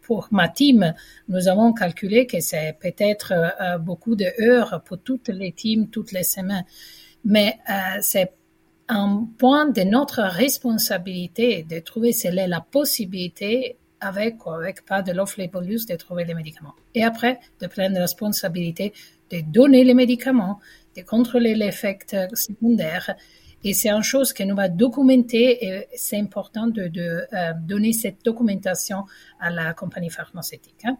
pour 0.00 0.28
ma 0.30 0.48
team, 0.48 0.94
nous 1.28 1.48
avons 1.48 1.74
calculé 1.74 2.26
que 2.26 2.40
c'est 2.40 2.78
peut-être 2.80 3.34
euh, 3.34 3.76
beaucoup 3.76 4.16
d'heures 4.16 4.82
pour 4.86 4.98
toutes 4.98 5.28
les 5.28 5.52
teams, 5.52 5.88
toutes 5.88 6.12
les 6.12 6.22
semaines. 6.22 6.64
Mais 7.26 7.58
euh, 7.68 7.98
c'est 8.00 8.32
un 8.88 9.28
point 9.36 9.66
de 9.68 9.82
notre 9.82 10.22
responsabilité 10.22 11.62
de 11.68 11.78
trouver 11.80 12.14
quelle 12.14 12.38
est 12.38 12.48
la 12.48 12.62
possibilité 12.62 13.76
avec 14.00 14.46
ou 14.46 14.50
avec 14.50 14.86
pas 14.86 15.02
de 15.02 15.12
l'off-label 15.12 15.70
use 15.70 15.84
de 15.84 15.96
trouver 15.96 16.24
les 16.24 16.34
médicaments. 16.34 16.74
Et 16.94 17.04
après, 17.04 17.38
de 17.60 17.66
prendre 17.66 17.94
la 17.94 18.00
responsabilité 18.00 18.94
de 19.30 19.40
donner 19.42 19.84
les 19.84 19.94
médicaments, 19.94 20.58
de 20.96 21.02
contrôler 21.02 21.54
l'effet 21.54 21.98
secondaire. 22.32 23.14
Et 23.66 23.72
c'est 23.72 23.88
une 23.88 24.02
chose 24.02 24.34
que 24.34 24.42
nous 24.42 24.54
va 24.54 24.68
documenter 24.68 25.64
et 25.64 25.88
c'est 25.96 26.18
important 26.18 26.66
de, 26.66 26.88
de 26.88 27.26
euh, 27.32 27.52
donner 27.62 27.94
cette 27.94 28.22
documentation 28.22 29.04
à 29.40 29.50
la 29.50 29.72
compagnie 29.72 30.10
pharmaceutique. 30.10 30.82
Hein. 30.84 30.98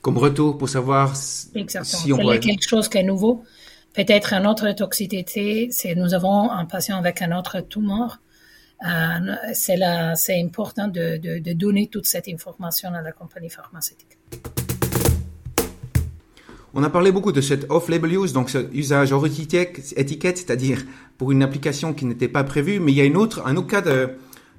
Comme 0.00 0.16
retour 0.16 0.56
pour 0.56 0.70
savoir 0.70 1.12
Exactement. 1.54 2.02
si 2.02 2.12
on 2.14 2.16
voit... 2.16 2.38
quelque 2.38 2.66
chose 2.66 2.88
qui 2.88 2.96
est 2.96 3.02
nouveau. 3.02 3.44
Peut-être 3.92 4.32
une 4.32 4.46
autre 4.46 4.70
toxicité, 4.72 5.68
c'est 5.70 5.94
nous 5.94 6.14
avons 6.14 6.50
un 6.50 6.64
patient 6.64 6.96
avec 6.96 7.20
un 7.20 7.36
autre 7.36 7.60
tumeur. 7.60 8.20
Euh, 8.86 9.34
c'est 9.52 9.78
c'est 10.16 10.40
important 10.40 10.88
de, 10.88 11.18
de, 11.18 11.38
de 11.38 11.52
donner 11.52 11.88
toute 11.88 12.06
cette 12.06 12.28
information 12.28 12.88
à 12.94 13.02
la 13.02 13.12
compagnie 13.12 13.50
pharmaceutique. 13.50 14.18
On 16.78 16.82
a 16.82 16.90
parlé 16.90 17.10
beaucoup 17.10 17.32
de 17.32 17.40
cet 17.40 17.70
off-label 17.70 18.12
use, 18.12 18.34
donc 18.34 18.50
ce 18.50 18.70
usage 18.74 19.10
hors 19.10 19.24
étiquette, 19.24 19.80
c'est-à-dire 19.86 20.84
pour 21.18 21.32
une 21.32 21.42
application 21.42 21.92
qui 21.92 22.04
n'était 22.04 22.28
pas 22.28 22.44
prévue, 22.44 22.80
mais 22.80 22.92
il 22.92 22.94
y 22.96 23.00
a 23.00 23.04
une 23.04 23.16
autre, 23.16 23.42
un 23.46 23.56
autre 23.56 23.68
cas 23.68 23.80
de, 23.80 24.10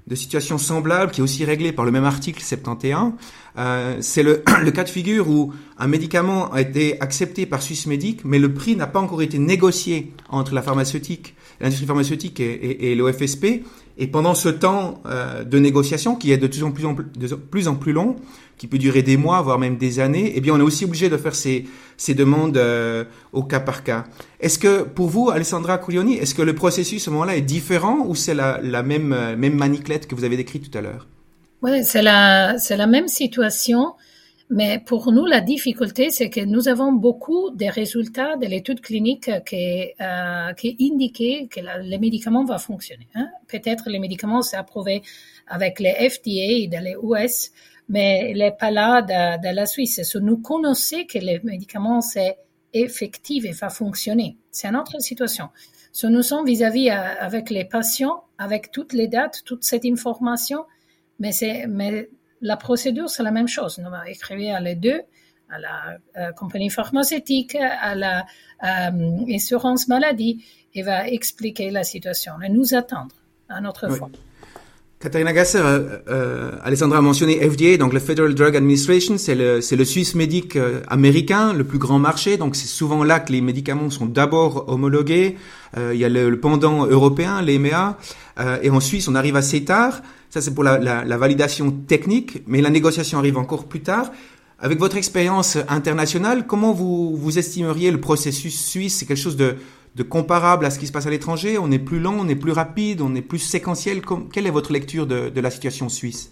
de 0.07 0.15
situation 0.15 0.57
semblable 0.57 1.11
qui 1.11 1.19
est 1.19 1.23
aussi 1.23 1.45
réglé 1.45 1.71
par 1.71 1.85
le 1.85 1.91
même 1.91 2.05
article 2.05 2.41
71. 2.41 3.13
Euh, 3.57 3.97
c'est 3.99 4.23
le, 4.23 4.43
le, 4.63 4.71
cas 4.71 4.83
de 4.83 4.89
figure 4.89 5.29
où 5.29 5.53
un 5.77 5.87
médicament 5.87 6.51
a 6.51 6.61
été 6.61 6.99
accepté 7.01 7.45
par 7.45 7.61
Swissmedic, 7.61 8.23
mais 8.23 8.39
le 8.39 8.53
prix 8.53 8.75
n'a 8.75 8.87
pas 8.87 8.99
encore 8.99 9.21
été 9.21 9.37
négocié 9.37 10.13
entre 10.29 10.53
la 10.53 10.61
pharmaceutique, 10.61 11.35
l'industrie 11.59 11.87
pharmaceutique 11.87 12.39
et, 12.39 12.45
et, 12.45 12.91
et 12.91 12.95
l'OFSP. 12.95 13.63
Et 13.99 14.07
pendant 14.07 14.35
ce 14.35 14.49
temps 14.49 15.01
euh, 15.07 15.43
de 15.43 15.57
négociation, 15.57 16.15
qui 16.15 16.31
est 16.31 16.37
de 16.37 16.47
plus 16.47 16.63
plus, 16.71 16.85
en 16.85 16.95
plus, 16.95 17.05
de 17.15 17.35
plus 17.35 17.67
en 17.67 17.75
plus 17.75 17.93
long, 17.93 18.15
qui 18.57 18.67
peut 18.67 18.77
durer 18.77 19.03
des 19.03 19.17
mois, 19.17 19.41
voire 19.41 19.59
même 19.59 19.77
des 19.77 19.99
années, 19.99 20.33
eh 20.35 20.41
bien, 20.41 20.53
on 20.53 20.59
est 20.59 20.63
aussi 20.63 20.85
obligé 20.85 21.09
de 21.09 21.17
faire 21.17 21.35
ces, 21.35 21.65
demandes 22.09 22.57
euh, 22.57 23.03
au 23.31 23.43
cas 23.43 23.59
par 23.59 23.83
cas. 23.83 24.05
Est-ce 24.39 24.57
que, 24.57 24.83
pour 24.83 25.07
vous, 25.07 25.29
Alessandra 25.29 25.77
Cuglioni, 25.77 26.15
est-ce 26.15 26.33
que 26.33 26.41
le 26.41 26.55
processus 26.55 27.03
à 27.03 27.05
ce 27.05 27.09
moment-là 27.11 27.37
est 27.37 27.41
différent 27.41 27.99
ou 28.05 28.15
c'est 28.15 28.33
la, 28.33 28.59
même, 28.83 29.13
euh, 29.13 29.35
même 29.35 29.55
maniclette 29.55 30.07
que 30.07 30.15
vous 30.15 30.23
avez 30.23 30.37
décrite 30.37 30.69
tout 30.71 30.77
à 30.77 30.81
l'heure? 30.81 31.07
Oui, 31.61 31.83
c'est 31.83 32.01
la, 32.01 32.57
c'est 32.57 32.77
la 32.77 32.87
même 32.87 33.07
situation. 33.07 33.93
Mais 34.49 34.79
pour 34.79 35.11
nous, 35.11 35.25
la 35.25 35.41
difficulté, 35.41 36.09
c'est 36.09 36.29
que 36.29 36.39
nous 36.39 36.69
avons 36.69 36.93
beaucoup 36.93 37.49
de 37.49 37.65
résultats 37.65 38.37
de 38.37 38.45
l'étude 38.45 38.79
clinique 38.79 39.29
qui, 39.45 39.91
euh, 39.99 40.53
qui 40.53 40.77
indiquent 40.79 41.51
que 41.51 41.59
la, 41.59 41.79
le 41.79 41.97
médicament 41.97 42.45
va 42.45 42.57
fonctionner. 42.57 43.07
Hein. 43.15 43.27
Peut-être 43.49 43.89
le 43.89 43.99
médicament 43.99 44.41
s'est 44.41 44.55
approuvé 44.55 45.01
avec 45.47 45.81
les 45.81 45.91
FDA 46.09 46.29
et 46.63 46.69
les 46.71 46.95
US, 47.03 47.51
mais 47.89 48.31
il 48.31 48.39
n'est 48.39 48.51
pas 48.51 48.71
là 48.71 49.01
de, 49.01 49.41
de 49.41 49.55
la 49.55 49.65
Suisse. 49.65 50.15
Nous 50.15 50.37
connaissons 50.37 51.03
que 51.07 51.19
le 51.19 51.39
médicament 51.43 52.01
c'est 52.01 52.37
effectif 52.73 53.45
et 53.45 53.51
va 53.51 53.69
fonctionner, 53.69 54.37
c'est 54.51 54.67
une 54.67 54.75
autre 54.75 54.99
situation. 55.01 55.49
Si 55.91 56.05
nous 56.07 56.21
sommes 56.21 56.45
vis-à-vis 56.45 56.89
-vis 56.89 57.17
avec 57.27 57.49
les 57.49 57.65
patients, 57.65 58.23
avec 58.37 58.71
toutes 58.71 58.93
les 58.93 59.07
dates, 59.07 59.41
toute 59.45 59.63
cette 59.63 59.85
information, 59.85 60.65
mais 61.19 61.31
c'est 61.31 61.65
mais 61.67 62.09
la 62.41 62.57
procédure, 62.57 63.09
c'est 63.09 63.23
la 63.23 63.31
même 63.31 63.47
chose. 63.47 63.79
Nous 63.79 63.89
écrire 64.05 64.55
à 64.55 64.59
les 64.59 64.75
deux, 64.75 65.01
à 65.49 65.59
la 65.59 65.97
euh, 66.17 66.31
compagnie 66.33 66.69
pharmaceutique, 66.69 67.55
à 67.55 67.95
la 67.95 68.25
euh, 68.63 69.35
assurance 69.35 69.87
maladie, 69.87 70.43
et 70.73 70.81
va 70.83 71.07
expliquer 71.07 71.71
la 71.71 71.83
situation 71.83 72.33
et 72.41 72.49
nous 72.49 72.73
attendre 72.75 73.15
à 73.49 73.61
notre 73.61 73.89
oui. 73.89 73.97
fois. 73.97 74.09
Katharina 74.99 75.31
Gasser, 75.31 75.59
euh, 75.59 75.99
euh, 76.09 76.51
Alessandra 76.63 76.97
a 76.97 77.01
mentionné 77.01 77.37
FDA, 77.47 77.77
donc 77.77 77.93
le 77.93 77.99
Federal 77.99 78.33
Drug 78.33 78.55
Administration, 78.55 79.19
c'est 79.19 79.35
le, 79.35 79.61
c'est 79.61 79.75
le 79.75 79.85
Suisse 79.85 80.15
médic 80.15 80.55
euh, 80.55 80.81
américain, 80.87 81.53
le 81.53 81.63
plus 81.63 81.77
grand 81.77 81.99
marché, 81.99 82.37
donc 82.37 82.55
c'est 82.55 82.65
souvent 82.65 83.03
là 83.03 83.19
que 83.19 83.31
les 83.31 83.41
médicaments 83.41 83.91
sont 83.91 84.07
d'abord 84.07 84.67
homologués. 84.69 85.37
Euh, 85.77 85.91
il 85.93 85.99
y 85.99 86.05
a 86.05 86.09
le, 86.09 86.31
le 86.31 86.39
pendant 86.39 86.87
européen, 86.87 87.43
l'EMEA, 87.43 87.95
euh, 88.39 88.57
et 88.63 88.71
en 88.71 88.79
Suisse 88.79 89.07
on 89.07 89.13
arrive 89.13 89.35
assez 89.35 89.63
tard. 89.63 90.01
Ça 90.31 90.41
c'est 90.41 90.55
pour 90.55 90.63
la, 90.63 90.79
la, 90.79 91.05
la 91.05 91.17
validation 91.17 91.69
technique, 91.69 92.41
mais 92.47 92.61
la 92.61 92.71
négociation 92.71 93.19
arrive 93.19 93.37
encore 93.37 93.65
plus 93.65 93.81
tard. 93.81 94.11
Avec 94.59 94.79
votre 94.79 94.97
expérience 94.97 95.59
internationale, 95.69 96.47
comment 96.47 96.73
vous, 96.73 97.15
vous 97.15 97.37
estimeriez 97.37 97.91
le 97.91 98.01
processus 98.01 98.59
suisse? 98.59 98.95
C'est 98.95 99.05
quelque 99.05 99.17
chose 99.17 99.37
de, 99.37 99.57
de 99.97 100.03
comparable 100.03 100.63
à 100.65 100.69
ce 100.69 100.77
qui 100.77 100.85
se 100.85 100.91
passe 100.91 101.07
à 101.07 101.09
l'étranger 101.09 101.57
On 101.57 101.71
est 101.71 101.79
plus 101.79 101.99
lent, 101.99 102.15
on 102.19 102.27
est 102.27 102.35
plus 102.35 102.51
rapide, 102.51 103.01
on 103.01 103.15
est 103.15 103.21
plus 103.21 103.39
séquentiel 103.39 104.01
Quelle 104.31 104.45
est 104.45 104.51
votre 104.51 104.71
lecture 104.71 105.07
de, 105.07 105.39
la 105.39 105.49
situation 105.49 105.89
suisse? 105.89 106.31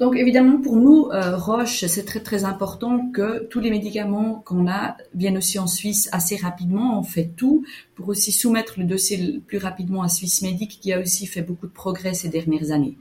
Donc 0.00 0.16
évidemment 0.16 0.58
pour 0.62 0.76
nous 0.76 1.10
euh, 1.12 1.36
Roche 1.36 1.84
c'est 1.84 2.04
très 2.06 2.20
très 2.20 2.44
important 2.44 3.10
que 3.12 3.44
tous 3.44 3.60
les 3.60 3.70
médicaments 3.70 4.42
qu'on 4.46 4.66
a 4.66 4.96
viennent 5.14 5.36
aussi 5.36 5.58
en 5.58 5.66
Suisse 5.66 6.08
assez 6.10 6.36
rapidement. 6.36 6.98
On 6.98 7.02
fait 7.02 7.28
tout 7.36 7.64
pour 7.94 8.08
aussi 8.08 8.32
soumettre 8.32 8.78
le 8.78 8.86
dossier 8.86 9.42
plus 9.46 9.58
rapidement 9.58 10.02
à 10.02 10.08
Suisse 10.08 10.40
Medic 10.40 10.78
qui 10.80 10.94
a 10.94 11.00
aussi 11.00 11.26
fait 11.26 11.42
beaucoup 11.42 11.66
de 11.66 11.72
progrès 11.72 12.14
ces 12.14 12.30
dernières 12.30 12.70
années. 12.70 12.96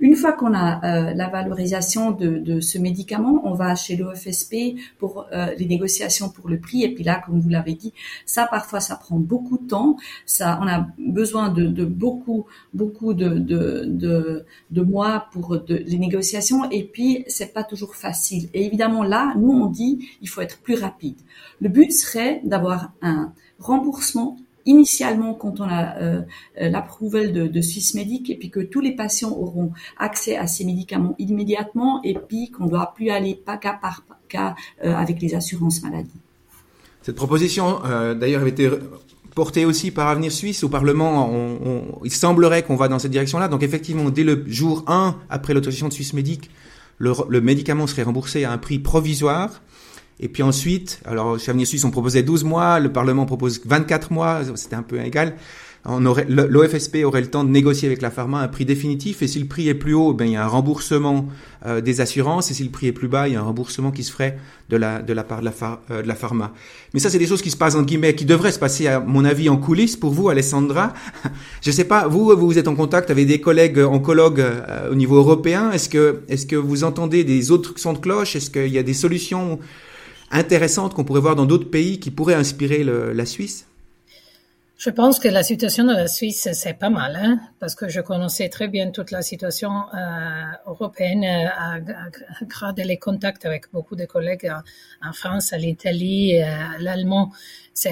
Une 0.00 0.16
fois 0.16 0.32
qu'on 0.32 0.54
a 0.54 0.84
euh, 0.84 1.14
la 1.14 1.28
valorisation 1.28 2.10
de, 2.10 2.38
de, 2.38 2.60
ce 2.60 2.78
médicament, 2.78 3.42
on 3.44 3.54
va 3.54 3.74
chez 3.74 3.96
l'OFSP 3.96 4.76
pour 4.98 5.26
euh, 5.32 5.54
les 5.58 5.66
négociations 5.66 6.28
pour 6.28 6.48
le 6.48 6.58
prix. 6.58 6.82
Et 6.82 6.94
puis 6.94 7.04
là, 7.04 7.22
comme 7.24 7.40
vous 7.40 7.48
l'avez 7.48 7.74
dit, 7.74 7.92
ça 8.26 8.46
parfois 8.46 8.80
ça 8.80 8.96
prend 8.96 9.18
beaucoup 9.18 9.58
de 9.58 9.66
temps. 9.66 9.96
Ça, 10.26 10.58
on 10.62 10.66
a 10.66 10.86
besoin 10.98 11.48
de, 11.48 11.66
de 11.66 11.84
beaucoup, 11.84 12.46
beaucoup 12.72 13.14
de, 13.14 13.38
de, 13.38 14.44
de, 14.70 14.82
mois 14.82 15.28
pour 15.32 15.56
les 15.68 15.98
négociations. 15.98 16.70
Et 16.70 16.84
puis 16.84 17.24
c'est 17.26 17.52
pas 17.52 17.64
toujours 17.64 17.94
facile. 17.94 18.48
Et 18.54 18.66
évidemment 18.66 19.02
là, 19.02 19.32
nous 19.36 19.50
on 19.50 19.66
dit 19.66 20.08
il 20.20 20.28
faut 20.28 20.40
être 20.40 20.58
plus 20.58 20.74
rapide. 20.74 21.16
Le 21.60 21.68
but 21.68 21.90
serait 21.90 22.40
d'avoir 22.44 22.92
un 23.02 23.32
remboursement 23.58 24.36
initialement 24.66 25.34
quand 25.34 25.60
on 25.60 25.64
a 25.64 25.96
euh, 25.98 26.22
de, 26.60 27.46
de 27.46 27.60
Swissmedic 27.60 28.30
et 28.30 28.36
puis 28.36 28.50
que 28.50 28.60
tous 28.60 28.80
les 28.80 28.92
patients 28.92 29.32
auront 29.32 29.72
accès 29.98 30.36
à 30.36 30.46
ces 30.46 30.64
médicaments 30.64 31.14
immédiatement 31.18 32.00
et 32.02 32.14
puis 32.14 32.50
qu'on 32.50 32.64
ne 32.64 32.70
doit 32.70 32.92
plus 32.94 33.10
aller 33.10 33.34
pas 33.34 33.56
cas 33.56 33.78
par 33.80 34.04
cas 34.28 34.54
euh, 34.84 34.94
avec 34.94 35.20
les 35.20 35.34
assurances 35.34 35.82
maladie. 35.82 36.10
Cette 37.02 37.16
proposition, 37.16 37.84
euh, 37.84 38.14
d'ailleurs, 38.14 38.40
avait 38.40 38.50
été 38.50 38.70
portée 39.34 39.64
aussi 39.64 39.90
par 39.90 40.08
Avenir 40.08 40.32
Suisse 40.32 40.64
au 40.64 40.68
Parlement. 40.68 41.30
Il 42.04 42.12
semblerait 42.12 42.62
qu'on 42.62 42.76
va 42.76 42.88
dans 42.88 42.98
cette 42.98 43.10
direction-là. 43.10 43.48
Donc 43.48 43.62
effectivement, 43.62 44.08
dès 44.08 44.24
le 44.24 44.44
jour 44.46 44.84
1 44.86 45.16
après 45.28 45.54
l'autorisation 45.54 45.88
de 45.88 45.92
Swissmedic, 45.92 46.50
le, 46.98 47.12
le 47.28 47.40
médicament 47.40 47.86
serait 47.86 48.04
remboursé 48.04 48.44
à 48.44 48.52
un 48.52 48.58
prix 48.58 48.78
provisoire. 48.78 49.60
Et 50.20 50.28
puis 50.28 50.42
ensuite, 50.42 51.00
alors 51.04 51.38
chez 51.38 51.50
Avenir 51.50 51.66
Suisse, 51.66 51.84
on 51.84 51.90
proposait 51.90 52.22
12 52.22 52.44
mois, 52.44 52.78
le 52.78 52.92
Parlement 52.92 53.26
propose 53.26 53.60
24 53.64 54.12
mois, 54.12 54.42
c'était 54.54 54.76
un 54.76 54.82
peu 54.82 55.00
égal. 55.00 55.34
L'OFSP 55.86 57.04
aurait 57.04 57.20
le 57.20 57.26
temps 57.26 57.44
de 57.44 57.50
négocier 57.50 57.86
avec 57.88 58.00
la 58.00 58.10
pharma 58.10 58.40
un 58.40 58.48
prix 58.48 58.64
définitif, 58.64 59.20
et 59.20 59.28
si 59.28 59.38
le 59.38 59.44
prix 59.44 59.68
est 59.68 59.74
plus 59.74 59.92
haut, 59.92 60.14
ben, 60.14 60.24
il 60.24 60.32
y 60.32 60.36
a 60.36 60.42
un 60.42 60.48
remboursement 60.48 61.28
euh, 61.66 61.82
des 61.82 62.00
assurances, 62.00 62.50
et 62.50 62.54
si 62.54 62.64
le 62.64 62.70
prix 62.70 62.86
est 62.86 62.92
plus 62.92 63.08
bas, 63.08 63.28
il 63.28 63.34
y 63.34 63.36
a 63.36 63.40
un 63.40 63.44
remboursement 63.44 63.90
qui 63.90 64.02
se 64.02 64.10
ferait 64.10 64.38
de 64.70 64.78
la, 64.78 65.02
de 65.02 65.12
la 65.12 65.24
part 65.24 65.40
de 65.40 65.44
la, 65.44 65.52
euh, 65.90 66.00
de 66.00 66.08
la 66.08 66.14
pharma. 66.14 66.54
Mais 66.94 67.00
ça, 67.00 67.10
c'est 67.10 67.18
des 67.18 67.26
choses 67.26 67.42
qui 67.42 67.50
se 67.50 67.58
passent, 67.58 67.74
en 67.74 67.82
guillemets, 67.82 68.14
qui 68.14 68.24
devraient 68.24 68.52
se 68.52 68.58
passer, 68.58 68.86
à 68.86 69.00
mon 69.00 69.26
avis, 69.26 69.50
en 69.50 69.58
coulisses 69.58 69.96
pour 69.96 70.10
vous, 70.10 70.30
Alessandra. 70.30 70.94
Je 71.60 71.70
sais 71.70 71.84
pas, 71.84 72.08
vous, 72.08 72.34
vous 72.34 72.58
êtes 72.58 72.68
en 72.68 72.76
contact 72.76 73.10
avec 73.10 73.26
des 73.26 73.42
collègues 73.42 73.78
oncologues 73.78 74.40
euh, 74.40 74.90
au 74.90 74.94
niveau 74.94 75.16
européen. 75.16 75.70
Est-ce 75.70 75.90
que, 75.90 76.22
est-ce 76.30 76.46
que 76.46 76.56
vous 76.56 76.84
entendez 76.84 77.24
des 77.24 77.50
autres 77.50 77.74
sons 77.76 77.92
de 77.92 77.98
cloche? 77.98 78.36
Est-ce 78.36 78.50
qu'il 78.50 78.72
y 78.72 78.78
a 78.78 78.82
des 78.82 78.94
solutions 78.94 79.58
intéressantes 80.34 80.92
qu'on 80.94 81.04
pourrait 81.04 81.20
voir 81.20 81.36
dans 81.36 81.46
d'autres 81.46 81.70
pays 81.70 82.00
qui 82.00 82.10
pourraient 82.10 82.34
inspirer 82.34 82.84
la 82.84 83.26
Suisse? 83.26 83.66
Je 84.76 84.90
pense 84.90 85.18
que 85.18 85.28
la 85.28 85.42
situation 85.42 85.84
de 85.84 85.92
la 85.92 86.08
Suisse, 86.08 86.48
c'est 86.52 86.74
pas 86.74 86.90
mal, 86.90 87.16
hein, 87.16 87.40
parce 87.60 87.74
que 87.74 87.88
je 87.88 88.00
connaissais 88.00 88.48
très 88.48 88.68
bien 88.68 88.90
toute 88.90 89.12
la 89.12 89.22
situation 89.22 89.70
euh, 89.70 90.42
européenne 90.66 91.24
euh, 91.24 91.48
à, 91.56 91.78
grâce 92.42 92.74
les 92.76 92.98
contacts 92.98 93.46
avec 93.46 93.72
beaucoup 93.72 93.94
de 93.94 94.04
collègues 94.04 94.50
en, 94.50 95.08
en 95.08 95.12
France, 95.12 95.52
à 95.52 95.58
l'Italie, 95.58 96.42
euh, 96.42 96.46
l'allemand. 96.80 97.32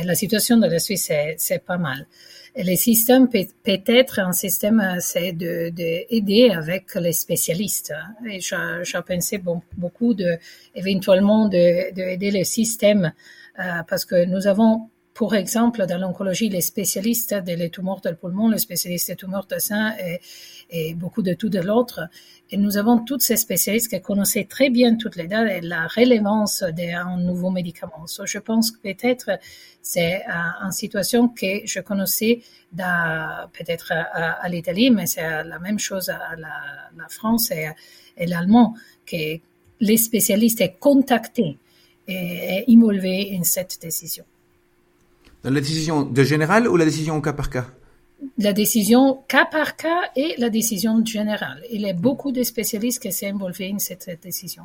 La 0.05 0.15
situation 0.15 0.59
de 0.59 0.67
la 0.67 0.79
Suisse, 0.81 1.11
c'est 1.39 1.65
pas 1.65 1.79
mal. 1.79 2.07
Le 2.55 2.77
système 2.77 3.29
peut, 3.31 3.47
peut 3.65 3.81
être 3.87 4.19
un 4.19 4.33
système, 4.33 4.81
euh, 4.81 4.99
c'est 5.01 5.33
de, 5.33 5.71
de, 5.71 6.05
aider 6.15 6.51
avec 6.51 6.95
les 6.97 7.15
spécialistes. 7.15 7.95
Hein. 7.97 8.27
Et 8.29 8.41
j'ai 8.41 9.03
pensé 9.07 9.43
beaucoup 9.77 10.13
de, 10.13 10.37
éventuellement 10.75 11.49
de, 11.49 11.95
de 11.95 12.03
aider 12.03 12.31
le 12.31 12.45
système 12.45 13.13
euh, 13.59 13.83
parce 13.89 14.05
que 14.05 14.25
nous 14.27 14.47
avons 14.47 14.91
pour 15.15 15.35
exemple, 15.35 15.85
dans 15.87 15.99
l'oncologie, 15.99 16.49
les 16.49 16.63
spécialistes 16.63 17.35
des 17.35 17.69
tumeurs 17.71 18.01
du 18.01 18.15
poumon, 18.15 18.49
les 18.49 18.59
spécialistes 18.59 19.09
des 19.09 19.17
tumeurs 19.17 19.47
de 19.47 19.59
sein 19.59 19.95
et, 19.99 20.21
et 20.73 20.95
beaucoup 20.95 21.23
de 21.23 21.35
tout 21.35 21.51
de 21.51 21.61
l'autre. 21.61 22.09
Et 22.51 22.57
nous 22.57 22.77
avons 22.79 22.99
toutes 22.99 23.23
ces 23.23 23.37
spécialistes 23.37 23.89
qui 23.91 24.01
connaissaient 24.01 24.45
très 24.45 24.71
bien 24.71 24.97
toutes 24.97 25.17
les 25.17 25.29
dates 25.29 25.51
et 25.51 25.61
la 25.61 25.87
relevance 25.87 26.65
d'un 26.77 27.19
nouveau 27.19 27.51
médicament. 27.51 28.07
So, 28.07 28.27
je 28.27 28.39
pense 28.39 28.71
que 28.73 28.79
peut-être 28.81 29.39
c'est 29.83 30.17
euh, 30.17 30.65
une 30.65 30.73
situation 30.73 31.29
que 31.29 31.65
je 31.65 31.81
connaissais 31.81 32.41
peut-être 32.77 33.93
à, 33.93 34.45
à 34.45 34.49
l'Italie, 34.49 34.91
mais 34.91 35.07
c'est 35.07 35.45
la 35.45 35.59
même 35.59 35.79
chose 35.79 36.09
à 36.09 36.37
la, 36.37 37.09
France 37.09 37.51
et, 37.51 37.69
et 38.17 38.27
l'allemand, 38.27 38.75
que 39.07 39.39
les 39.81 39.97
spécialistes 39.97 40.61
est 40.61 40.77
contactés 40.79 41.59
et, 42.09 42.65
et 42.67 42.77
dans 42.77 43.45
cette 43.45 43.79
décision. 43.81 44.25
Dans 45.43 45.51
la 45.51 45.61
décision 45.61 46.03
de 46.03 46.23
général 46.23 46.69
ou 46.69 46.77
la 46.77 46.85
décision 46.85 47.17
au 47.17 47.21
cas 47.21 47.33
par 47.33 47.51
cas? 47.51 47.67
La 48.39 48.53
décision 48.53 49.21
cas 49.29 49.45
par 49.45 49.77
cas 49.77 50.03
et 50.17 50.35
la 50.39 50.51
décision 50.51 51.05
générale. 51.05 51.63
Il 51.71 51.83
y 51.83 51.91
a 51.91 51.93
beaucoup 51.93 52.33
de 52.33 52.43
spécialistes 52.43 53.03
qui 53.03 53.13
s'est 53.13 53.29
involvés 53.29 53.71
dans 53.73 53.79
cette 53.79 54.19
décision. 54.23 54.65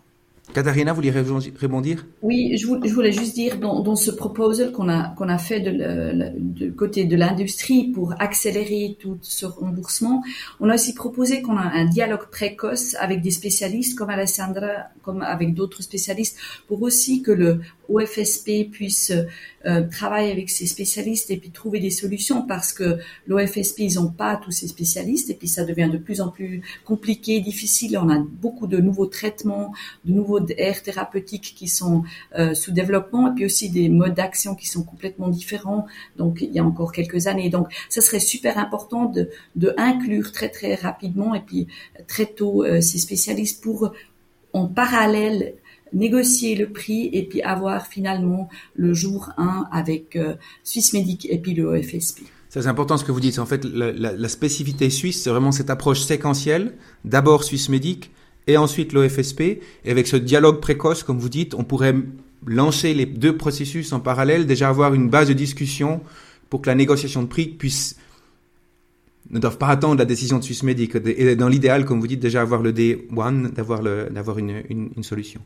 Katharina, 0.53 0.93
vous 0.93 1.01
voulez 1.01 1.11
rebondir 1.11 2.05
Oui, 2.21 2.57
je 2.57 2.65
voulais 2.67 3.11
juste 3.11 3.35
dire 3.35 3.59
dans, 3.59 3.95
ce 3.95 4.11
proposal 4.11 4.71
qu'on 4.71 4.87
a 4.87 5.09
qu'on 5.09 5.27
a 5.27 5.37
fait 5.37 5.59
de, 5.59 6.69
côté 6.69 7.03
de 7.03 7.17
l'industrie 7.17 7.89
pour 7.89 8.13
accélérer 8.19 8.97
tout 8.99 9.17
ce 9.21 9.45
remboursement, 9.45 10.23
on 10.61 10.69
a 10.69 10.75
aussi 10.75 10.93
proposé 10.93 11.41
qu'on 11.41 11.57
a 11.57 11.61
un 11.61 11.85
dialogue 11.85 12.29
précoce 12.31 12.95
avec 12.95 13.21
des 13.21 13.31
spécialistes 13.31 13.97
comme 13.97 14.09
Alessandra, 14.09 14.87
comme 15.03 15.21
avec 15.21 15.53
d'autres 15.53 15.83
spécialistes, 15.83 16.37
pour 16.67 16.81
aussi 16.81 17.21
que 17.21 17.31
le 17.31 17.59
OFSP 17.89 18.69
puisse 18.71 19.11
euh, 19.65 19.83
travailler 19.83 20.31
avec 20.31 20.49
ces 20.49 20.65
spécialistes 20.65 21.31
et 21.31 21.37
puis 21.37 21.51
trouver 21.51 21.79
des 21.79 21.89
solutions 21.89 22.43
parce 22.43 22.71
que 22.71 22.99
l'OFSP 23.27 23.79
ils 23.79 23.95
n'ont 23.95 24.11
pas 24.11 24.37
tous 24.37 24.51
ces 24.51 24.67
spécialistes 24.67 25.29
et 25.29 25.33
puis 25.33 25.47
ça 25.47 25.65
devient 25.65 25.89
de 25.91 25.97
plus 25.97 26.21
en 26.21 26.29
plus 26.29 26.61
compliqué, 26.85 27.39
difficile. 27.39 27.97
On 27.97 28.09
a 28.09 28.19
beaucoup 28.19 28.67
de 28.67 28.77
nouveaux 28.77 29.07
traitements, 29.07 29.73
de 30.05 30.13
nouveaux 30.13 30.45
aires 30.57 30.83
thérapeutiques 30.83 31.53
qui 31.55 31.67
sont 31.67 32.03
euh, 32.37 32.53
sous 32.53 32.71
développement 32.71 33.31
et 33.31 33.35
puis 33.35 33.45
aussi 33.45 33.69
des 33.69 33.89
modes 33.89 34.13
d'action 34.13 34.55
qui 34.55 34.67
sont 34.67 34.83
complètement 34.83 35.29
différents. 35.29 35.85
Donc 36.17 36.41
il 36.41 36.51
y 36.51 36.59
a 36.59 36.63
encore 36.63 36.91
quelques 36.91 37.27
années. 37.27 37.49
Donc 37.49 37.67
ça 37.89 38.01
serait 38.01 38.19
super 38.19 38.57
important 38.57 39.05
de, 39.05 39.29
de 39.55 39.73
inclure 39.77 40.31
très 40.31 40.49
très 40.49 40.75
rapidement 40.75 41.35
et 41.35 41.41
puis 41.41 41.67
très 42.07 42.25
tôt 42.25 42.63
euh, 42.63 42.81
ces 42.81 42.99
spécialistes 42.99 43.63
pour 43.63 43.91
en 44.53 44.67
parallèle 44.67 45.55
négocier 45.93 46.55
le 46.55 46.69
prix 46.69 47.09
et 47.13 47.23
puis 47.23 47.41
avoir 47.41 47.87
finalement 47.87 48.49
le 48.75 48.93
jour 48.93 49.31
1 49.37 49.67
avec 49.71 50.15
euh, 50.15 50.35
Swissmedic 50.63 51.27
et 51.29 51.37
puis 51.37 51.53
le 51.53 51.65
OFSP. 51.65 52.23
C'est 52.49 52.65
important 52.67 52.97
ce 52.97 53.03
que 53.03 53.11
vous 53.11 53.19
dites. 53.19 53.39
En 53.39 53.45
fait, 53.45 53.65
la, 53.65 53.91
la, 53.91 54.29
spécificité 54.29 54.89
suisse, 54.89 55.21
c'est 55.21 55.29
vraiment 55.29 55.51
cette 55.51 55.69
approche 55.69 55.99
séquentielle. 55.99 56.73
D'abord 57.03 57.43
Swissmedic 57.43 58.11
et 58.47 58.57
ensuite 58.57 58.93
l'OFSP. 58.93 59.41
Et 59.41 59.61
avec 59.91 60.07
ce 60.07 60.15
dialogue 60.15 60.59
précoce, 60.59 61.03
comme 61.03 61.19
vous 61.19 61.29
dites, 61.29 61.53
on 61.53 61.63
pourrait 61.63 61.95
lancer 62.45 62.93
les 62.93 63.05
deux 63.05 63.35
processus 63.35 63.91
en 63.93 63.99
parallèle, 63.99 64.45
déjà 64.45 64.69
avoir 64.69 64.93
une 64.93 65.09
base 65.09 65.27
de 65.27 65.33
discussion 65.33 66.01
pour 66.49 66.61
que 66.61 66.69
la 66.69 66.75
négociation 66.75 67.21
de 67.21 67.27
prix 67.27 67.47
puisse 67.47 67.97
ne 69.29 69.39
doivent 69.39 69.57
pas 69.57 69.67
attendre 69.67 69.97
la 69.97 70.05
décision 70.05 70.39
de 70.39 70.43
Swissmedic 70.43 70.95
et 71.05 71.35
dans 71.35 71.47
l'idéal, 71.47 71.85
comme 71.85 71.99
vous 71.99 72.07
dites, 72.07 72.19
déjà 72.19 72.41
avoir 72.41 72.61
le 72.61 72.71
D1, 72.71 73.53
d'avoir 73.53 73.81
d'avoir 73.81 74.37
une, 74.37 74.63
une, 74.69 74.89
une, 74.95 75.03
solution. 75.03 75.41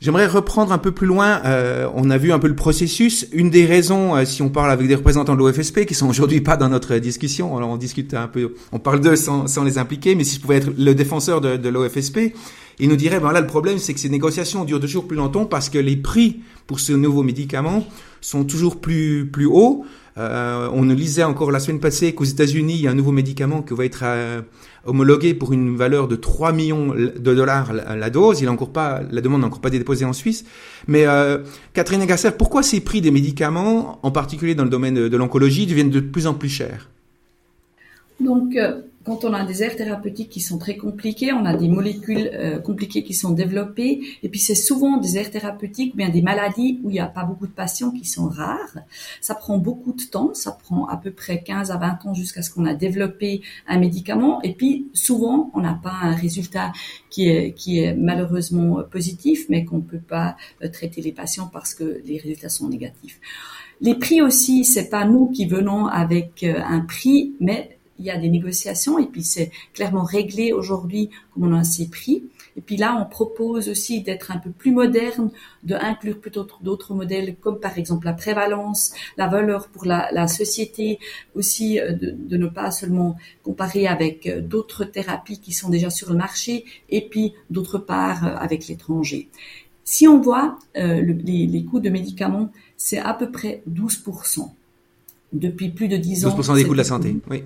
J'aimerais 0.00 0.26
reprendre 0.26 0.72
un 0.72 0.78
peu 0.78 0.92
plus 0.92 1.06
loin. 1.06 1.40
Euh, 1.44 1.88
on 1.94 2.10
a 2.10 2.18
vu 2.18 2.32
un 2.32 2.38
peu 2.38 2.48
le 2.48 2.54
processus. 2.54 3.26
Une 3.32 3.48
des 3.48 3.64
raisons, 3.64 4.14
euh, 4.14 4.24
si 4.26 4.42
on 4.42 4.50
parle 4.50 4.70
avec 4.70 4.86
des 4.88 4.94
représentants 4.94 5.34
de 5.34 5.38
l'OFSP 5.38 5.86
qui 5.86 5.94
sont 5.94 6.08
aujourd'hui 6.08 6.42
pas 6.42 6.58
dans 6.58 6.68
notre 6.68 6.96
discussion, 6.96 7.56
alors 7.56 7.70
on 7.70 7.78
discute 7.78 8.12
un 8.12 8.28
peu, 8.28 8.54
on 8.72 8.78
parle 8.78 9.00
d'eux 9.00 9.16
sans, 9.16 9.46
sans 9.46 9.64
les 9.64 9.78
impliquer. 9.78 10.14
Mais 10.14 10.24
si 10.24 10.36
je 10.36 10.40
pouvais 10.40 10.56
être 10.56 10.70
le 10.76 10.94
défenseur 10.94 11.40
de, 11.40 11.56
de 11.56 11.68
l'OFSP, 11.70 12.34
il 12.78 12.88
nous 12.88 12.96
dirait 12.96 13.20
ben 13.20 13.32
là 13.32 13.40
le 13.40 13.46
problème 13.46 13.78
c'est 13.78 13.94
que 13.94 14.00
ces 14.00 14.08
négociations 14.08 14.64
durent 14.64 14.80
toujours 14.80 15.06
plus 15.06 15.16
longtemps 15.16 15.46
parce 15.46 15.68
que 15.68 15.78
les 15.78 15.96
prix 15.96 16.40
pour 16.66 16.80
ce 16.80 16.92
nouveau 16.92 17.22
médicament 17.22 17.86
sont 18.20 18.44
toujours 18.44 18.80
plus 18.80 19.28
plus 19.30 19.46
hauts. 19.46 19.84
Euh, 20.18 20.70
on 20.72 20.84
lisait 20.84 21.24
encore 21.24 21.50
la 21.50 21.60
semaine 21.60 21.80
passée 21.80 22.14
qu'aux 22.14 22.24
États-Unis, 22.24 22.74
il 22.74 22.80
y 22.80 22.88
a 22.88 22.90
un 22.90 22.94
nouveau 22.94 23.12
médicament 23.12 23.60
qui 23.60 23.74
va 23.74 23.84
être 23.84 24.00
euh, 24.02 24.40
homologué 24.86 25.34
pour 25.34 25.52
une 25.52 25.76
valeur 25.76 26.08
de 26.08 26.16
3 26.16 26.52
millions 26.52 26.94
de 26.94 27.34
dollars 27.34 27.74
la, 27.74 28.10
dose. 28.10 28.40
Il 28.40 28.48
a 28.48 28.52
encore 28.52 28.72
pas, 28.72 29.02
la 29.10 29.20
demande 29.20 29.42
n'a 29.42 29.48
encore 29.48 29.60
pas 29.60 29.68
déposée 29.68 30.06
en 30.06 30.14
Suisse. 30.14 30.46
Mais 30.86 31.06
euh, 31.06 31.38
Catherine 31.74 32.00
Agasser, 32.00 32.30
pourquoi 32.30 32.62
ces 32.62 32.80
prix 32.80 33.02
des 33.02 33.10
médicaments, 33.10 33.98
en 34.02 34.10
particulier 34.10 34.54
dans 34.54 34.64
le 34.64 34.70
domaine 34.70 34.94
de, 34.94 35.08
de 35.08 35.16
l'oncologie, 35.18 35.66
deviennent 35.66 35.90
de 35.90 36.00
plus 36.00 36.26
en 36.26 36.32
plus 36.32 36.48
chers? 36.48 36.88
Donc, 38.20 38.56
euh, 38.56 38.80
quand 39.06 39.24
on 39.24 39.32
a 39.32 39.44
des 39.44 39.62
aires 39.62 39.76
thérapeutiques 39.76 40.28
qui 40.28 40.40
sont 40.40 40.58
très 40.58 40.76
compliquées, 40.76 41.32
on 41.32 41.44
a 41.44 41.56
des 41.56 41.68
molécules 41.68 42.28
euh, 42.34 42.58
compliquées 42.58 43.04
qui 43.04 43.14
sont 43.14 43.30
développées, 43.30 44.00
et 44.24 44.28
puis 44.28 44.40
c'est 44.40 44.56
souvent 44.56 44.96
des 44.96 45.16
aires 45.16 45.30
thérapeutiques 45.30 45.94
bien 45.96 46.08
des 46.08 46.22
maladies 46.22 46.80
où 46.82 46.90
il 46.90 46.94
n'y 46.94 47.00
a 47.00 47.06
pas 47.06 47.22
beaucoup 47.22 47.46
de 47.46 47.52
patients 47.52 47.92
qui 47.92 48.04
sont 48.04 48.28
rares. 48.28 48.78
Ça 49.20 49.36
prend 49.36 49.58
beaucoup 49.58 49.92
de 49.92 50.02
temps, 50.02 50.34
ça 50.34 50.50
prend 50.50 50.86
à 50.86 50.96
peu 50.96 51.12
près 51.12 51.40
15 51.40 51.70
à 51.70 51.76
20 51.76 52.06
ans 52.06 52.14
jusqu'à 52.14 52.42
ce 52.42 52.50
qu'on 52.50 52.66
a 52.66 52.74
développé 52.74 53.42
un 53.68 53.78
médicament, 53.78 54.42
et 54.42 54.54
puis 54.54 54.88
souvent 54.92 55.52
on 55.54 55.60
n'a 55.60 55.78
pas 55.80 55.94
un 56.02 56.14
résultat 56.14 56.72
qui 57.08 57.28
est, 57.28 57.52
qui 57.52 57.78
est 57.78 57.94
malheureusement 57.94 58.82
positif, 58.90 59.46
mais 59.48 59.64
qu'on 59.64 59.76
ne 59.76 59.82
peut 59.82 59.98
pas 60.00 60.36
euh, 60.64 60.68
traiter 60.68 61.00
les 61.00 61.12
patients 61.12 61.48
parce 61.52 61.74
que 61.74 62.02
les 62.04 62.18
résultats 62.18 62.48
sont 62.48 62.68
négatifs. 62.68 63.20
Les 63.80 63.94
prix 63.94 64.22
aussi, 64.22 64.64
c'est 64.64 64.88
pas 64.88 65.04
nous 65.04 65.28
qui 65.28 65.46
venons 65.46 65.86
avec 65.86 66.42
euh, 66.42 66.60
un 66.66 66.80
prix, 66.80 67.34
mais 67.40 67.75
il 67.98 68.04
y 68.04 68.10
a 68.10 68.16
des 68.16 68.28
négociations 68.28 68.98
et 68.98 69.06
puis 69.06 69.22
c'est 69.22 69.50
clairement 69.74 70.04
réglé 70.04 70.52
aujourd'hui 70.52 71.10
comme 71.32 71.52
on 71.52 71.56
a 71.56 71.64
ces 71.64 71.88
prix. 71.88 72.24
Et 72.56 72.62
puis 72.62 72.76
là, 72.76 72.96
on 72.98 73.08
propose 73.08 73.68
aussi 73.68 74.00
d'être 74.00 74.30
un 74.30 74.38
peu 74.38 74.50
plus 74.50 74.72
moderne, 74.72 75.30
de 75.62 75.74
inclure 75.74 76.18
plutôt 76.18 76.46
d'autres 76.62 76.94
modèles 76.94 77.36
comme 77.36 77.60
par 77.60 77.76
exemple 77.76 78.06
la 78.06 78.14
prévalence, 78.14 78.92
la 79.18 79.26
valeur 79.28 79.68
pour 79.68 79.84
la, 79.84 80.08
la 80.12 80.26
société, 80.26 80.98
aussi 81.34 81.78
euh, 81.78 81.92
de, 81.92 82.10
de, 82.16 82.36
ne 82.36 82.46
pas 82.46 82.70
seulement 82.70 83.16
comparer 83.42 83.86
avec 83.86 84.26
euh, 84.26 84.40
d'autres 84.40 84.84
thérapies 84.84 85.38
qui 85.38 85.52
sont 85.52 85.68
déjà 85.68 85.90
sur 85.90 86.10
le 86.10 86.16
marché 86.16 86.64
et 86.88 87.06
puis 87.08 87.34
d'autre 87.50 87.78
part 87.78 88.26
euh, 88.26 88.36
avec 88.36 88.68
l'étranger. 88.68 89.28
Si 89.84 90.08
on 90.08 90.20
voit 90.20 90.58
euh, 90.76 91.00
les, 91.00 91.46
les 91.46 91.64
coûts 91.64 91.80
de 91.80 91.90
médicaments, 91.90 92.50
c'est 92.76 92.98
à 92.98 93.14
peu 93.14 93.30
près 93.30 93.62
12% 93.70 94.48
depuis 95.32 95.68
plus 95.68 95.88
de 95.88 95.96
10 95.96 96.26
ans. 96.26 96.36
12% 96.36 96.54
des 96.56 96.64
coûts 96.64 96.72
de 96.72 96.78
la 96.78 96.84
santé, 96.84 97.16
oui 97.30 97.44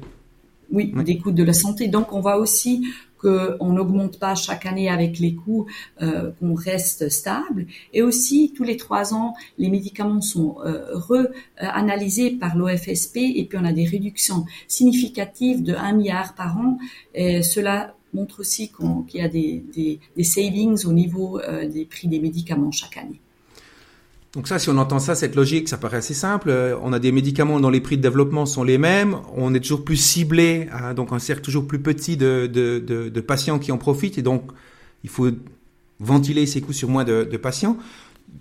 oui, 0.71 0.93
des 1.05 1.19
coûts 1.19 1.33
de 1.33 1.43
la 1.43 1.53
santé. 1.53 1.89
Donc 1.89 2.13
on 2.13 2.21
voit 2.21 2.37
aussi 2.37 2.87
qu'on 3.21 3.73
n'augmente 3.73 4.19
pas 4.19 4.35
chaque 4.35 4.67
année 4.67 4.89
avec 4.89 5.19
les 5.19 5.35
coûts, 5.35 5.67
euh, 6.01 6.31
qu'on 6.41 6.55
reste 6.55 7.09
stable. 7.11 7.67
Et 7.93 8.03
aussi, 8.03 8.53
tous 8.57 8.65
les 8.65 8.77
trois 8.77 9.13
ans, 9.13 9.35
les 9.59 9.69
médicaments 9.69 10.23
sont 10.23 10.57
euh, 10.65 10.97
re-analysés 10.97 12.31
par 12.31 12.57
l'OFSP 12.57 13.17
et 13.17 13.47
puis 13.49 13.59
on 13.61 13.65
a 13.65 13.73
des 13.73 13.85
réductions 13.85 14.47
significatives 14.69 15.63
de 15.63 15.75
1 15.75 15.93
milliard 15.93 16.35
par 16.35 16.57
an. 16.59 16.79
Et 17.15 17.43
cela 17.43 17.95
montre 18.15 18.41
aussi 18.41 18.71
qu'il 18.71 19.21
y 19.21 19.25
a 19.25 19.29
des, 19.29 19.63
des, 19.73 20.01
des, 20.17 20.25
savings 20.25 20.85
au 20.87 20.93
niveau 20.93 21.39
euh, 21.41 21.69
des 21.69 21.85
prix 21.85 22.09
des 22.09 22.19
médicaments 22.19 22.73
chaque 22.73 22.97
année. 22.97 23.21
Donc 24.35 24.47
ça, 24.47 24.61
si 24.61 24.69
on 24.69 24.79
entend 24.79 25.01
ça, 25.01 25.15
cette 25.15 25.35
logique, 25.35 25.69
ça 25.69 25.77
paraît 25.77 25.97
assez 25.97 26.15
simple. 26.15 26.51
Euh, 26.51 26.77
on 26.83 26.93
a 26.93 27.01
des 27.01 27.11
médicaments 27.11 27.59
dont 27.59 27.71
les 27.71 27.81
prix 27.81 27.97
de 27.97 28.03
développement 28.03 28.47
sont 28.47 28.63
les 28.63 28.79
mêmes. 28.79 29.17
On 29.37 29.55
est 29.55 29.61
toujours 29.61 29.85
plus 29.85 29.97
ciblé, 29.97 30.69
à, 30.73 30.95
donc 30.95 31.13
un 31.13 31.19
cercle 31.19 31.43
toujours 31.43 31.67
plus 31.67 31.81
petit 31.81 32.17
de, 32.17 32.47
de, 32.47 32.79
de, 32.79 33.21
patients 33.21 33.59
qui 33.59 33.73
en 33.73 33.79
profitent. 33.79 34.19
Et 34.19 34.23
donc, 34.23 34.45
il 35.03 35.11
faut 35.11 35.31
ventiler 35.99 36.47
ces 36.47 36.61
coûts 36.61 36.73
sur 36.73 36.89
moins 36.89 37.05
de 37.05 37.37
patients. 37.37 37.77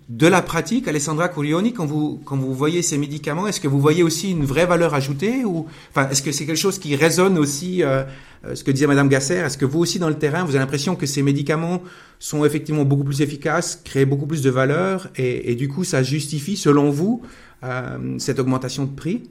De 0.08 0.26
la 0.26 0.42
pratique, 0.42 0.88
Alessandra 0.88 1.28
Curioni, 1.28 1.72
quand 1.72 1.86
vous, 1.86 2.20
quand 2.24 2.36
vous 2.36 2.52
voyez 2.52 2.82
ces 2.82 2.98
médicaments, 2.98 3.46
est-ce 3.46 3.60
que 3.60 3.68
vous 3.68 3.80
voyez 3.80 4.02
aussi 4.02 4.32
une 4.32 4.44
vraie 4.44 4.66
valeur 4.66 4.92
ajoutée 4.94 5.44
ou, 5.44 5.66
enfin, 5.90 6.08
est-ce 6.10 6.22
que 6.22 6.32
c'est 6.32 6.46
quelque 6.46 6.56
chose 6.56 6.80
qui 6.80 6.96
résonne 6.96 7.38
aussi 7.38 7.84
euh, 7.84 8.02
euh, 8.44 8.54
ce 8.54 8.64
que 8.64 8.70
disait 8.70 8.86
Madame 8.86 9.08
Gasser, 9.08 9.34
est-ce 9.34 9.58
que 9.58 9.66
vous 9.66 9.80
aussi 9.80 9.98
dans 9.98 10.08
le 10.08 10.18
terrain, 10.18 10.44
vous 10.44 10.50
avez 10.50 10.60
l'impression 10.60 10.96
que 10.96 11.06
ces 11.06 11.22
médicaments 11.22 11.82
sont 12.18 12.44
effectivement 12.44 12.84
beaucoup 12.84 13.04
plus 13.04 13.20
efficaces, 13.20 13.80
créent 13.84 14.06
beaucoup 14.06 14.26
plus 14.26 14.42
de 14.42 14.50
valeur, 14.50 15.08
et, 15.16 15.54
du 15.54 15.68
coup, 15.68 15.84
ça 15.84 16.02
justifie, 16.02 16.56
selon 16.56 16.90
vous, 16.90 17.22
euh, 17.64 18.18
cette 18.18 18.38
augmentation 18.38 18.84
de 18.84 18.94
prix? 18.94 19.22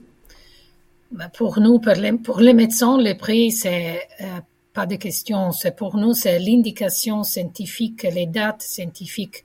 Bah, 1.10 1.28
Pour 1.36 1.60
nous, 1.60 1.80
pour 1.80 1.92
les, 1.92 2.12
pour 2.12 2.40
les 2.40 2.54
médecins, 2.54 2.98
les 2.98 3.16
prix, 3.16 3.50
c'est 3.50 4.00
euh, 4.20 4.24
pas 4.72 4.86
de 4.86 4.94
question. 4.94 5.50
Pour 5.76 5.96
nous, 5.96 6.14
c'est 6.14 6.38
l'indication 6.38 7.24
scientifique, 7.24 8.04
les 8.14 8.26
dates 8.26 8.62
scientifiques 8.62 9.44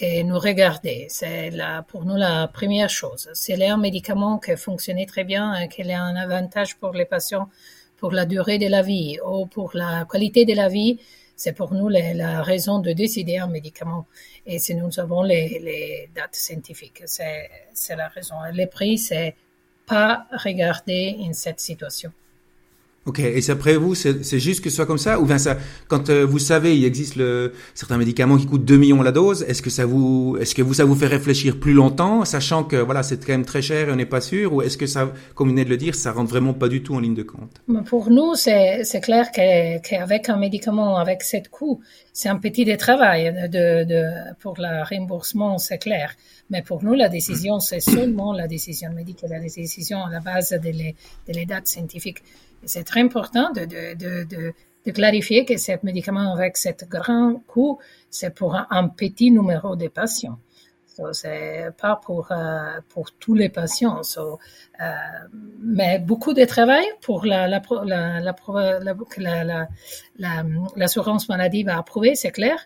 que 0.00 0.22
nous 0.22 0.38
regarder. 0.38 1.06
C'est 1.10 1.50
la, 1.50 1.82
pour 1.82 2.04
nous 2.04 2.16
la 2.16 2.48
première 2.48 2.90
chose. 2.90 3.28
C'est 3.34 3.62
un 3.66 3.76
médicament 3.76 4.38
qui 4.38 4.56
fonctionnait 4.56 5.06
très 5.06 5.24
bien 5.24 5.54
et 5.60 5.68
qui 5.68 5.82
a 5.92 6.02
un 6.02 6.16
avantage 6.16 6.76
pour 6.76 6.92
les 6.92 7.04
patients 7.04 7.48
pour 8.00 8.12
la 8.12 8.24
durée 8.24 8.58
de 8.58 8.66
la 8.66 8.82
vie 8.82 9.18
ou 9.24 9.46
pour 9.46 9.70
la 9.74 10.06
qualité 10.10 10.46
de 10.46 10.54
la 10.54 10.68
vie, 10.68 10.98
c'est 11.36 11.52
pour 11.52 11.74
nous 11.74 11.88
la, 11.88 12.42
raison 12.42 12.78
de 12.78 12.92
décider 12.92 13.36
un 13.36 13.46
médicament. 13.46 14.06
Et 14.46 14.58
si 14.58 14.74
nous 14.74 14.98
avons 14.98 15.22
les, 15.22 15.58
les 15.58 16.10
dates 16.14 16.34
scientifiques, 16.34 17.02
c'est 17.04 17.96
la 17.96 18.08
raison. 18.08 18.36
Les 18.52 18.66
prix, 18.66 18.96
c'est 18.98 19.36
pas 19.86 20.26
regarder 20.32 21.16
en 21.20 21.32
cette 21.34 21.60
situation. 21.60 22.10
Ok, 23.06 23.18
et 23.18 23.50
après 23.50 23.76
vous, 23.76 23.94
c'est 23.94 24.38
juste 24.38 24.62
que 24.62 24.68
ce 24.68 24.76
soit 24.76 24.84
comme 24.84 24.98
ça 24.98 25.18
Ou 25.20 25.24
bien 25.24 25.38
ça, 25.38 25.56
quand 25.88 26.10
euh, 26.10 26.26
vous 26.26 26.38
savez, 26.38 26.76
il 26.76 26.84
existe 26.84 27.18
certains 27.74 27.96
médicaments 27.96 28.36
qui 28.36 28.44
coûtent 28.44 28.66
2 28.66 28.76
millions 28.76 29.00
la 29.00 29.10
dose, 29.10 29.42
est-ce 29.48 29.62
que 29.62 29.70
ça 29.70 29.86
vous, 29.86 30.36
est-ce 30.38 30.54
que 30.54 30.60
vous, 30.60 30.74
ça 30.74 30.84
vous 30.84 30.94
fait 30.94 31.06
réfléchir 31.06 31.58
plus 31.58 31.72
longtemps, 31.72 32.26
sachant 32.26 32.62
que 32.62 32.76
voilà, 32.76 33.02
c'est 33.02 33.16
quand 33.24 33.32
même 33.32 33.46
très 33.46 33.62
cher 33.62 33.88
et 33.88 33.92
on 33.92 33.96
n'est 33.96 34.04
pas 34.04 34.20
sûr 34.20 34.52
Ou 34.52 34.60
est-ce 34.60 34.76
que 34.76 34.84
ça, 34.86 35.10
comme 35.34 35.48
vous 35.48 35.54
venez 35.54 35.64
de 35.64 35.70
le 35.70 35.78
dire, 35.78 35.94
ça 35.94 36.12
rentre 36.12 36.28
vraiment 36.28 36.52
pas 36.52 36.68
du 36.68 36.82
tout 36.82 36.94
en 36.94 37.00
ligne 37.00 37.14
de 37.14 37.22
compte? 37.22 37.62
Pour 37.86 38.10
nous, 38.10 38.34
c'est 38.34 39.00
clair 39.02 39.32
qu'avec 39.32 40.28
un 40.28 40.36
médicament 40.36 40.98
avec 40.98 41.22
cette 41.22 41.48
coût, 41.48 41.80
c'est 42.12 42.28
un 42.28 42.36
petit 42.36 42.66
travail 42.76 43.48
de, 43.50 44.34
pour 44.40 44.56
le 44.58 44.84
remboursement, 44.86 45.56
c'est 45.56 45.78
clair. 45.78 46.14
Mais 46.50 46.60
pour 46.60 46.84
nous, 46.84 46.92
la 46.92 47.08
décision, 47.08 47.60
c'est 47.60 47.80
seulement 47.80 48.34
la 48.34 48.46
décision 48.46 48.92
médicale, 48.92 49.30
la 49.30 49.40
décision 49.40 50.04
à 50.04 50.10
la 50.10 50.20
base 50.20 50.54
des 50.60 51.46
dates 51.46 51.68
scientifiques 51.68 52.22
c'est 52.64 52.84
très 52.84 53.00
important 53.00 53.52
de, 53.52 54.52
clarifier 54.92 55.44
que 55.44 55.56
ce 55.56 55.72
médicament 55.82 56.32
avec 56.32 56.56
ce 56.56 56.70
grand 56.88 57.34
coût, 57.46 57.78
c'est 58.08 58.34
pour 58.34 58.54
un, 58.54 58.88
petit 58.88 59.30
numéro 59.30 59.76
de 59.76 59.88
patients. 59.88 60.38
So, 60.86 61.12
c'est 61.12 61.70
pas 61.80 61.96
pour 61.96 62.32
euh, 62.32 62.80
tous 63.20 63.34
les 63.34 63.48
patients. 63.48 64.00
Euh, 64.18 64.84
mais 65.60 66.00
beaucoup 66.00 66.34
de 66.34 66.44
travail 66.44 66.84
pour 67.00 67.24
la 67.24 67.46
l'assurance 70.76 71.28
maladie 71.28 71.62
va 71.62 71.78
approuver, 71.78 72.14
c'est 72.16 72.32
clair. 72.32 72.58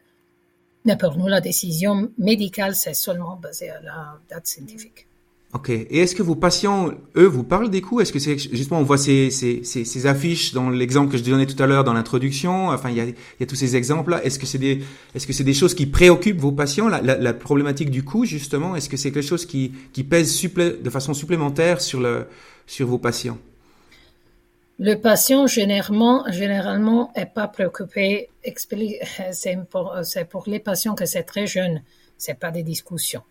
Mais 0.86 0.96
pour 0.96 1.16
nous, 1.16 1.28
la 1.28 1.40
décision 1.40 2.10
médicale, 2.18 2.74
c'est 2.74 2.94
seulement 2.94 3.36
basée 3.36 3.70
à 3.70 3.80
la 3.80 4.18
date 4.28 4.46
scientifique. 4.46 5.06
Ok. 5.54 5.70
Et 5.70 5.98
est-ce 5.98 6.16
que 6.16 6.22
vos 6.24 6.34
patients, 6.34 6.90
eux, 7.16 7.26
vous 7.26 7.44
parlent 7.44 7.70
des 7.70 7.80
coûts? 7.80 8.00
Est-ce 8.00 8.12
que 8.12 8.18
c'est 8.18 8.36
justement, 8.36 8.80
on 8.80 8.82
voit 8.82 8.98
ces, 8.98 9.30
ces, 9.30 9.62
ces, 9.62 10.06
affiches 10.06 10.52
dans 10.52 10.68
l'exemple 10.68 11.12
que 11.12 11.16
je 11.16 11.22
donnais 11.22 11.46
tout 11.46 11.60
à 11.62 11.66
l'heure 11.66 11.84
dans 11.84 11.92
l'introduction? 11.92 12.70
Enfin, 12.70 12.90
il 12.90 12.96
y 12.96 13.00
a, 13.00 13.46
tous 13.46 13.54
ces 13.54 13.76
exemples-là. 13.76 14.24
Est-ce 14.24 14.40
que 14.40 14.46
c'est 14.46 14.58
des, 14.58 14.82
est-ce 15.14 15.28
que 15.28 15.32
c'est 15.32 15.44
des 15.44 15.54
choses 15.54 15.74
qui 15.74 15.86
préoccupent 15.86 16.40
vos 16.40 16.50
patients? 16.50 16.88
La, 16.88 17.32
problématique 17.32 17.90
du 17.90 18.02
coût, 18.02 18.24
justement, 18.24 18.74
est-ce 18.74 18.88
que 18.88 18.96
c'est 18.96 19.12
quelque 19.12 19.26
chose 19.26 19.46
qui, 19.46 19.72
qui 19.92 20.02
pèse 20.02 20.42
de 20.42 20.90
façon 20.90 21.14
supplémentaire 21.14 21.80
sur 21.80 22.00
le, 22.00 22.26
sur 22.66 22.88
vos 22.88 22.98
patients? 22.98 23.38
Le 24.80 24.96
patient 24.96 25.46
généralement, 25.46 26.24
généralement, 26.32 27.12
est 27.14 27.32
pas 27.32 27.46
préoccupé. 27.46 28.28
C'est 29.32 29.58
pour, 29.70 29.94
pour 30.30 30.44
les 30.48 30.58
patients 30.58 30.96
que 30.96 31.06
c'est 31.06 31.22
très 31.22 31.46
jeune. 31.46 31.80
C'est 32.18 32.38
pas 32.38 32.50
des 32.50 32.62
discussions. 32.62 33.22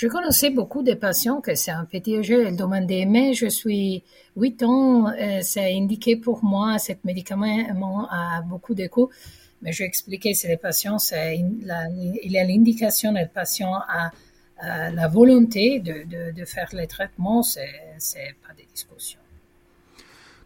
Je 0.00 0.06
connaissais 0.06 0.50
beaucoup 0.50 0.84
de 0.84 0.94
patients 0.94 1.40
que 1.40 1.56
c'est 1.56 1.72
un 1.72 1.84
petit 1.84 2.22
jeu. 2.22 2.46
Ils 2.46 2.54
demandaient, 2.54 3.04
mais 3.04 3.34
je 3.34 3.48
suis 3.48 4.04
8 4.36 4.62
ans, 4.62 5.08
euh, 5.08 5.40
c'est 5.42 5.74
indiqué 5.76 6.14
pour 6.14 6.44
moi, 6.44 6.78
ce 6.78 6.92
médicament 7.02 8.06
a 8.08 8.40
beaucoup 8.42 8.76
de 8.76 8.86
coûts. 8.86 9.10
Mais 9.60 9.72
je 9.72 9.82
expliquais, 9.82 10.34
c'est 10.34 10.46
les 10.46 10.56
patients, 10.56 10.98
il 11.10 12.30
y 12.30 12.38
a 12.38 12.44
l'indication, 12.44 13.10
le 13.10 13.26
patient 13.26 13.74
a, 13.74 14.12
la 14.62 15.08
volonté 15.08 15.80
de, 15.80 16.04
de, 16.04 16.30
de 16.30 16.44
faire 16.44 16.68
les 16.74 16.86
traitements, 16.86 17.42
c'est 17.42 18.36
pas 18.46 18.54
des 18.56 18.68
discussions. 18.72 19.18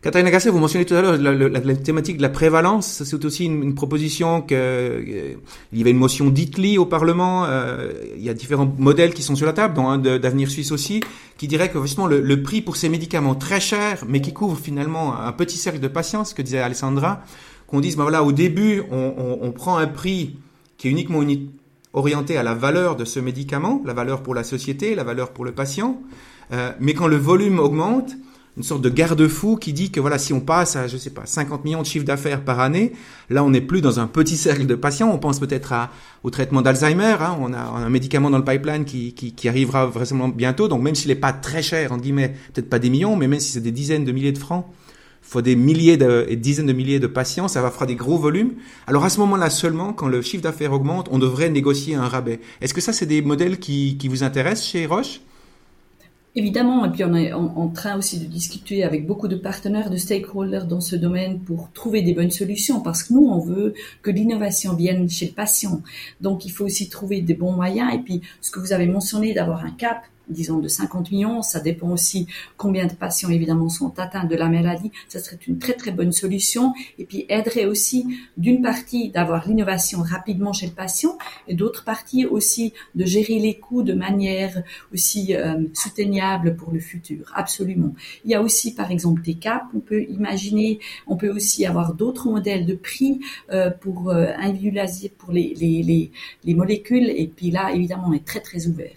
Katharina 0.03 0.33
Gasset, 0.33 0.51
vous 0.51 0.59
mentionnez 0.59 0.85
tout 0.85 0.95
à 0.95 1.01
l'heure 1.01 1.17
la, 1.17 1.77
thématique 1.77 2.17
de 2.17 2.23
la 2.23 2.29
prévalence. 2.29 3.05
C'est 3.05 3.25
aussi 3.25 3.45
une, 3.45 3.73
proposition 3.77 4.43
que 4.43 4.53
euh, 4.53 5.35
il 5.73 5.79
y 5.79 5.81
avait 5.81 5.93
une 5.93 5.97
motion 5.97 6.29
d'Italie 6.29 6.77
au 6.77 6.87
Parlement. 6.87 7.45
Euh, 7.45 7.93
il 8.17 8.23
y 8.23 8.29
a 8.29 8.35
différents 8.35 8.75
modèles 8.79 9.15
qui 9.15 9.23
sont 9.23 9.37
sur 9.37 9.47
la 9.47 9.53
table, 9.53 9.75
dont 9.75 9.89
un 9.89 9.99
d'avenir 9.99 10.51
suisse 10.51 10.73
aussi, 10.73 11.05
qui 11.39 11.47
dirait 11.47 11.71
que 11.71 11.81
justement 11.83 12.09
le, 12.09 12.43
prix 12.43 12.63
pour 12.63 12.75
ces 12.75 12.89
médicaments 12.89 13.37
très 13.37 13.61
chers, 13.61 14.05
mais 14.09 14.21
qui 14.21 14.33
couvrent 14.33 14.59
finalement 14.59 15.17
un 15.17 15.31
petit 15.31 15.57
cercle 15.57 15.79
de 15.79 15.87
patients, 15.87 16.25
ce 16.25 16.35
que 16.35 16.43
disait 16.43 16.59
Alessandra, 16.59 17.23
qu'on 17.69 17.79
dise, 17.79 17.97
ben 17.97 18.03
voilà, 18.03 18.25
au 18.25 18.33
début, 18.33 18.83
on, 18.91 19.39
on, 19.41 19.53
prend 19.53 19.77
un 19.77 19.87
prix 19.87 20.35
qui 20.79 20.89
est 20.89 20.91
uniquement 20.91 21.21
orienté 21.93 22.37
à 22.37 22.43
la 22.43 22.55
valeur 22.55 22.97
de 22.97 23.05
ce 23.05 23.21
médicament, 23.21 23.81
la 23.85 23.95
valeur 23.95 24.25
pour 24.25 24.35
la 24.35 24.43
société, 24.43 24.97
la 24.97 25.05
valeur 25.05 25.31
pour 25.31 25.45
le 25.45 25.53
patient, 25.53 26.01
euh, 26.53 26.73
mais 26.81 26.93
quand 26.93 27.07
le 27.07 27.17
volume 27.17 27.61
augmente, 27.61 28.17
une 28.57 28.63
sorte 28.63 28.83
de 28.83 28.91
garde-fou 28.91 29.57
qui 29.57 29.73
dit 29.73 29.91
que 29.91 29.99
voilà, 29.99 30.19
si 30.19 30.33
on 30.33 30.41
passe 30.41 30.77
à, 30.77 30.87
je 30.87 30.99
sais 30.99 31.11
pas, 31.11 31.25
50 31.25 31.65
millions 31.65 31.81
de 31.81 31.87
chiffres 31.87 32.05
d'affaires 32.05 32.45
par 32.45 32.61
année, 32.61 32.93
là, 33.31 33.43
on 33.45 33.51
n'est 33.51 33.63
plus 33.63 33.81
dans 33.81 33.99
un 33.99 34.07
petit 34.07 34.37
cercle 34.37 34.67
de 34.67 34.75
patients. 34.75 35.11
On 35.11 35.19
pense 35.19 35.41
peut-être 35.41 35.73
au 36.23 36.31
traitement 36.31 36.61
d'Alzheimer. 36.61 37.17
Hein. 37.21 37.39
On 37.41 37.55
a 37.55 37.61
un 37.61 37.89
médicament 37.89 38.29
dans 38.29 38.39
le 38.39 38.45
pipeline 38.45 38.85
qui, 38.85 39.15
qui, 39.15 39.33
qui 39.33 39.49
arrivera 39.49 39.87
vraisemblablement 39.87 40.37
bientôt. 40.37 40.69
Donc, 40.69 40.83
même 40.83 40.95
s'il 40.95 41.09
n'est 41.09 41.15
pas 41.15 41.33
très 41.33 41.63
cher, 41.63 41.93
en 41.93 41.97
guillemets, 41.97 42.35
peut-être 42.53 42.69
pas 42.69 42.79
des 42.79 42.91
millions, 42.91 43.17
mais 43.17 43.27
même 43.27 43.41
si 43.41 43.53
c'est 43.53 43.61
des 43.61 43.73
dizaines 43.73 44.05
de 44.05 44.13
milliers 44.13 44.33
de 44.33 44.39
francs, 44.39 44.67
faut 45.23 45.41
des 45.41 45.57
milliers 45.57 45.97
de, 45.97 46.27
et 46.29 46.37
dizaines 46.37 46.67
de 46.67 46.73
milliers 46.73 47.01
de 47.01 47.07
patients, 47.07 47.49
ça 47.49 47.63
va 47.63 47.71
faire 47.71 47.87
des 47.87 47.95
gros 47.95 48.19
volumes. 48.19 48.53
Alors 48.87 49.05
à 49.05 49.09
ce 49.09 49.19
moment-là 49.21 49.49
seulement, 49.49 49.93
quand 49.93 50.09
le 50.09 50.21
chiffre 50.21 50.43
d'affaires 50.43 50.73
augmente, 50.73 51.09
on 51.11 51.19
devrait 51.19 51.49
négocier 51.49 51.95
un 51.95 52.07
rabais. 52.07 52.41
Est-ce 52.61 52.75
que 52.75 52.81
ça, 52.81 52.93
c'est 52.93 53.07
des 53.07 53.23
modèles 53.23 53.59
qui, 53.59 53.97
qui 53.99 54.09
vous 54.09 54.25
intéressent 54.25 54.67
chez 54.67 54.85
Roche? 54.85 55.21
Évidemment, 56.35 56.87
et 56.87 56.91
puis 56.91 57.05
on 57.05 57.15
est 57.15 57.31
en, 57.35 57.69
train 57.69 57.99
aussi 57.99 58.19
de 58.19 58.25
discuter 58.25 58.85
avec 58.85 59.07
beaucoup 59.07 59.29
de 59.29 59.37
partenaires, 59.37 59.91
de 59.91 59.99
stakeholders 59.99 60.65
dans 60.65 60.81
ce 60.81 60.97
domaine 60.97 61.41
pour 61.41 61.71
trouver 61.73 62.01
des 62.01 62.15
bonnes 62.15 62.31
solutions, 62.31 62.81
parce 62.81 63.03
que 63.03 63.13
nous, 63.13 63.27
on 63.27 63.39
veut 63.39 63.75
que 64.01 64.11
l'innovation 64.11 64.75
vienne 64.75 65.11
chez 65.11 65.27
le 65.27 65.33
patient. 65.33 65.83
Donc, 66.23 66.47
il 66.47 66.51
faut 66.51 66.65
aussi 66.65 66.89
trouver 66.89 67.21
des 67.21 67.35
bons 67.35 67.53
moyens. 67.53 67.93
Et 67.95 67.99
puis, 67.99 68.23
ce 68.41 68.51
que 68.51 68.61
vous 68.61 68.73
avez 68.73 68.87
mentionné 68.87 69.35
d'avoir 69.35 69.63
un 69.63 69.73
cap, 69.73 70.05
disons 70.29 70.59
de 70.59 70.69
50 70.69 71.11
millions. 71.11 71.43
Ça 71.43 71.61
dépend 71.61 71.91
aussi 71.91 72.27
combien 72.57 72.87
de 72.87 72.93
patients 72.93 73.31
évidemment 73.31 73.69
sont 73.69 73.99
atteints 73.99 74.25
de 74.25 74.37
la 74.37 74.49
maladie. 74.49 74.91
Ça 75.09 75.19
serait 75.19 75.39
une 75.47 75.59
très 75.59 75.75
très 75.75 75.91
bonne 75.91 76.13
solution 76.13 76.73
et 76.99 77.05
puis 77.05 77.27
aiderait 77.29 77.67
aussi 77.67 78.07
d'une 78.37 78.63
partie 78.63 79.11
d'avoir 79.11 79.49
l'innovation 79.49 80.03
rapidement 80.03 80.53
chez 80.53 80.67
le 80.67 80.73
patient 80.73 81.19
et 81.49 81.55
d'autre 81.55 81.85
partie 81.85 82.27
aussi 82.27 82.73
de 82.95 83.05
gérer 83.05 83.39
les 83.39 83.59
coûts 83.59 83.83
de 83.83 83.93
manière 83.93 84.63
aussi 84.93 85.35
euh, 85.35 85.65
soutenable 85.75 86.57
pour 86.57 86.73
le 86.73 86.81
futur. 86.81 87.33
Absolument. 87.35 87.95
Il 88.25 88.31
y 88.31 88.35
a 88.35 88.43
aussi 88.43 88.75
par 88.75 88.91
exemple 88.91 89.23
des 89.23 89.35
caps. 89.35 89.65
On 89.75 89.81
peut 89.81 90.05
imaginer, 90.05 90.79
on 91.07 91.17
peut 91.17 91.31
aussi 91.31 91.67
avoir 91.67 91.95
d'autres 91.95 92.29
modèles 92.29 92.67
de 92.67 92.75
prix 92.75 93.21
euh, 93.53 93.71
pour 93.71 94.11
euh, 94.11 94.33
pour 95.19 95.33
les, 95.33 95.55
les, 95.55 95.83
les, 95.83 96.11
les 96.45 96.55
molécules 96.55 97.09
et 97.09 97.27
puis 97.27 97.51
là 97.51 97.73
évidemment 97.73 98.09
on 98.09 98.13
est 98.13 98.25
très 98.25 98.41
très 98.41 98.67
ouvert. 98.67 98.91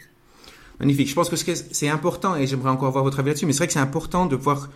Magnifique. 0.79 1.09
Je 1.09 1.15
pense 1.15 1.29
que 1.29 1.35
c'est 1.35 1.89
important, 1.89 2.35
et 2.35 2.47
j'aimerais 2.47 2.69
encore 2.69 2.91
voir 2.91 3.03
votre 3.03 3.19
avis 3.19 3.29
là-dessus, 3.29 3.45
mais 3.45 3.53
c'est 3.53 3.59
vrai 3.59 3.67
que 3.67 3.73
c'est 3.73 3.79
important 3.79 4.25
de 4.25 4.35
pouvoir 4.35 4.69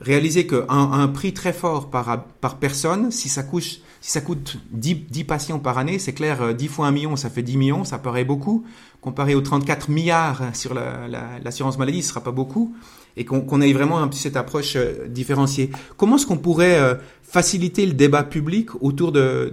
réaliser 0.00 0.46
qu'un 0.46 0.66
un 0.68 1.08
prix 1.08 1.32
très 1.32 1.52
fort 1.52 1.90
par, 1.90 2.24
par 2.40 2.58
personne, 2.58 3.10
si 3.10 3.28
ça 3.28 3.42
coûte, 3.42 3.80
si 4.00 4.10
ça 4.10 4.20
coûte 4.20 4.58
10, 4.72 4.94
10 5.10 5.24
patients 5.24 5.58
par 5.58 5.78
année, 5.78 5.98
c'est 5.98 6.12
clair, 6.12 6.54
10 6.54 6.64
euh, 6.64 6.68
fois 6.68 6.86
1 6.88 6.90
million, 6.90 7.16
ça 7.16 7.30
fait 7.30 7.42
10 7.42 7.56
millions, 7.56 7.84
ça 7.84 7.98
paraît 7.98 8.24
beaucoup. 8.24 8.64
Comparé 9.00 9.34
aux 9.34 9.40
34 9.40 9.90
milliards 9.90 10.42
sur 10.54 10.74
l'assurance 10.74 11.74
la, 11.74 11.78
maladie, 11.78 12.02
ce 12.02 12.08
sera 12.08 12.22
pas 12.22 12.32
beaucoup. 12.32 12.74
Et 13.16 13.24
qu'on 13.24 13.60
ait 13.60 13.72
vraiment 13.72 14.02
un 14.02 14.10
cette 14.10 14.36
approche 14.36 14.74
euh, 14.74 15.06
différenciée. 15.06 15.70
Comment 15.96 16.16
est-ce 16.16 16.26
qu'on 16.26 16.38
pourrait 16.38 16.80
euh, 16.80 16.94
faciliter 17.22 17.86
le 17.86 17.92
débat 17.92 18.24
public 18.24 18.70
autour 18.82 19.12
de, 19.12 19.52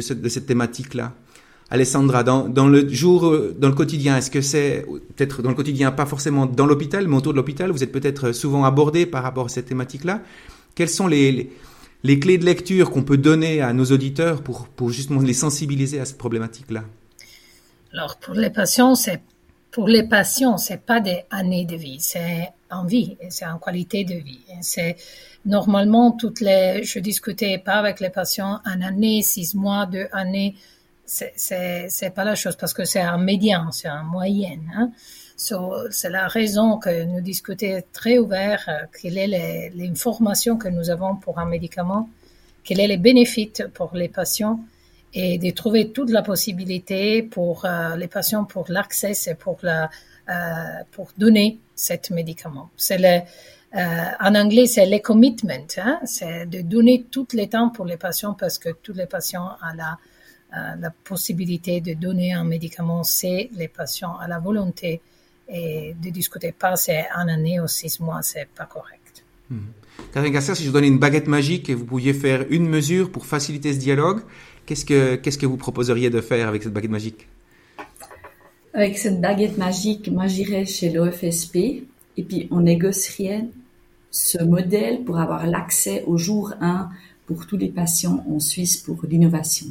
cette 0.00 0.46
thématique-là? 0.46 1.12
Alessandra, 1.72 2.24
dans, 2.24 2.68
le 2.68 2.88
jour, 2.88 3.26
euh, 3.26 3.54
dans 3.56 3.68
le 3.68 3.74
quotidien, 3.74 4.16
est-ce 4.16 4.30
que 4.30 4.40
c'est 4.40 4.84
peut-être 5.14 5.40
dans 5.40 5.50
le 5.50 5.54
quotidien, 5.54 5.92
pas 5.92 6.04
forcément 6.04 6.46
dans 6.46 6.66
l'hôpital, 6.66 7.06
mais 7.06 7.16
autour 7.16 7.32
de 7.32 7.36
l'hôpital, 7.36 7.70
vous 7.70 7.84
êtes 7.84 7.92
peut-être 7.92 8.32
souvent 8.32 8.64
abordé 8.64 9.06
par 9.06 9.22
rapport 9.22 9.46
à 9.46 9.48
cette 9.48 9.66
thématique-là. 9.66 10.20
Quelles 10.74 10.88
sont 10.88 11.06
les, 11.06 11.52
les, 12.02 12.18
clés 12.18 12.38
de 12.38 12.44
lecture 12.44 12.90
qu'on 12.90 13.04
peut 13.04 13.18
donner 13.18 13.60
à 13.60 13.72
nos 13.72 13.84
auditeurs 13.84 14.42
pour, 14.42 14.66
pour 14.66 14.90
justement 14.90 15.20
les 15.20 15.32
sensibiliser 15.32 16.00
à 16.00 16.04
cette 16.04 16.18
problématique-là? 16.18 16.82
Alors 17.92 18.16
pour 18.16 18.34
les 18.34 18.50
patients, 18.50 18.96
c'est 18.96 19.22
pour 19.70 19.86
les 19.86 20.02
patients, 20.02 20.58
c'est 20.58 20.84
pas 20.84 20.98
des 20.98 21.20
années 21.30 21.64
de 21.66 21.76
vie, 21.76 22.00
c'est 22.00 22.48
en 22.70 22.84
vie, 22.84 23.16
c'est 23.28 23.46
en 23.46 23.58
qualité 23.58 24.02
de 24.02 24.14
vie. 24.14 24.40
C'est 24.60 24.96
normalement 25.44 26.10
toutes 26.12 26.40
les, 26.40 26.82
je 26.82 26.98
discutais 26.98 27.58
pas 27.58 27.74
avec 27.74 28.00
les 28.00 28.10
patients 28.10 28.60
un 28.64 28.80
année, 28.82 29.22
six 29.22 29.54
mois, 29.54 29.86
deux 29.86 30.06
années 30.12 30.56
c'est 31.10 32.14
pas 32.14 32.24
la 32.24 32.34
chose 32.34 32.56
parce 32.56 32.72
que 32.72 32.84
c'est 32.84 33.00
un 33.00 33.18
médian, 33.18 33.72
c'est 33.72 33.88
un 33.88 34.04
moyenne. 34.04 34.70
Hein. 34.76 34.90
c'est 35.36 36.10
la 36.10 36.28
raison 36.28 36.78
que 36.78 37.04
nous 37.04 37.20
discutons 37.20 37.82
très 37.92 38.18
ouvert 38.18 38.62
euh, 38.68 38.86
quelle 39.00 39.18
est 39.18 39.70
l'information 39.74 40.56
que 40.56 40.68
nous 40.68 40.88
avons 40.90 41.16
pour 41.16 41.38
un 41.38 41.46
médicament, 41.46 42.08
quels 42.62 42.80
est 42.80 42.86
les 42.86 42.96
bénéfices 42.96 43.62
pour 43.74 43.90
les 43.94 44.08
patients 44.08 44.60
et 45.12 45.38
de 45.38 45.50
trouver 45.50 45.90
toute 45.90 46.10
la 46.10 46.22
possibilité 46.22 47.22
pour 47.24 47.64
euh, 47.64 47.96
les 47.96 48.06
patients 48.06 48.44
pour 48.44 48.66
l'accès 48.68 49.14
et 49.26 49.34
pour 49.34 49.58
la 49.62 49.90
euh, 50.28 50.84
pour 50.92 51.08
donner 51.18 51.58
cet 51.74 52.10
médicament. 52.10 52.70
C'est 52.76 52.98
le 52.98 53.20
en 53.72 54.34
anglais, 54.34 54.66
c'est 54.66 54.86
le 54.86 54.98
commitment, 54.98 55.68
hein, 55.78 56.00
c'est 56.04 56.44
de 56.46 56.60
donner 56.60 57.06
tout 57.08 57.28
le 57.34 57.46
temps 57.46 57.68
pour 57.70 57.84
les 57.84 57.96
patients 57.96 58.34
parce 58.34 58.58
que 58.58 58.70
tous 58.70 58.94
les 58.94 59.06
patients 59.06 59.48
ont 59.62 59.76
la 59.76 59.96
la 60.52 60.90
possibilité 61.04 61.80
de 61.80 61.94
donner 61.94 62.32
un 62.32 62.44
médicament, 62.44 63.04
c'est 63.04 63.50
les 63.56 63.68
patients 63.68 64.16
à 64.18 64.26
la 64.26 64.38
volonté 64.38 65.00
et 65.48 65.94
de 66.00 66.10
discuter 66.10 66.52
pas 66.52 66.76
c'est 66.76 67.06
un 67.14 67.28
année 67.28 67.60
ou 67.60 67.66
six 67.66 68.00
mois, 68.00 68.22
c'est 68.22 68.48
pas 68.48 68.66
correct. 68.66 69.24
Mmh. 69.50 69.58
Karine 70.12 70.32
Gasser, 70.32 70.54
si 70.54 70.62
je 70.62 70.68
vous 70.68 70.74
donnais 70.74 70.88
une 70.88 70.98
baguette 70.98 71.26
magique 71.26 71.68
et 71.68 71.74
vous 71.74 71.84
pouviez 71.84 72.14
faire 72.14 72.46
une 72.50 72.68
mesure 72.68 73.10
pour 73.10 73.26
faciliter 73.26 73.72
ce 73.72 73.78
dialogue, 73.78 74.22
qu'est-ce 74.66 74.84
que, 74.84 75.16
qu'est-ce 75.16 75.38
que 75.38 75.46
vous 75.46 75.56
proposeriez 75.56 76.10
de 76.10 76.20
faire 76.20 76.48
avec 76.48 76.62
cette 76.62 76.72
baguette 76.72 76.90
magique? 76.90 77.28
Avec 78.72 78.98
cette 78.98 79.20
baguette 79.20 79.58
magique, 79.58 80.10
moi 80.10 80.26
j'irais 80.26 80.66
chez 80.66 80.90
l'OFSP 80.90 81.56
et 82.16 82.22
puis 82.22 82.48
on 82.50 82.60
négocierait 82.60 83.46
ce 84.10 84.42
modèle 84.42 85.04
pour 85.04 85.18
avoir 85.18 85.46
l'accès 85.46 86.04
au 86.06 86.16
jour 86.16 86.54
1 86.60 86.88
pour 87.26 87.46
tous 87.46 87.56
les 87.56 87.68
patients 87.68 88.24
en 88.28 88.40
Suisse 88.40 88.76
pour 88.76 89.04
l'innovation. 89.08 89.66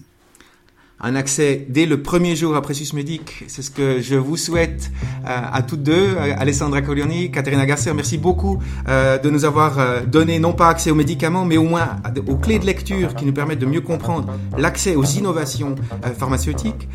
Un 1.01 1.15
accès 1.15 1.65
dès 1.69 1.85
le 1.85 2.01
premier 2.01 2.35
jour 2.35 2.55
à 2.55 2.61
Précieux 2.61 2.85
Médic. 2.93 3.43
C'est 3.47 3.61
ce 3.61 3.71
que 3.71 4.01
je 4.01 4.15
vous 4.15 4.37
souhaite 4.37 4.91
à 5.25 5.61
toutes 5.61 5.83
deux, 5.83 6.17
Alessandra 6.17 6.81
Colioni, 6.81 7.31
Caterina 7.31 7.65
Garcia. 7.65 7.93
Merci 7.93 8.17
beaucoup 8.17 8.59
de 8.87 9.29
nous 9.29 9.45
avoir 9.45 10.05
donné 10.05 10.39
non 10.39 10.53
pas 10.53 10.69
accès 10.69 10.91
aux 10.91 10.95
médicaments, 10.95 11.45
mais 11.45 11.57
au 11.57 11.63
moins 11.63 11.97
aux 12.27 12.35
clés 12.35 12.59
de 12.59 12.65
lecture 12.65 13.15
qui 13.15 13.25
nous 13.25 13.33
permettent 13.33 13.59
de 13.59 13.65
mieux 13.65 13.81
comprendre 13.81 14.33
l'accès 14.57 14.95
aux 14.95 15.05
innovations 15.05 15.75
pharmaceutiques. 16.17 16.87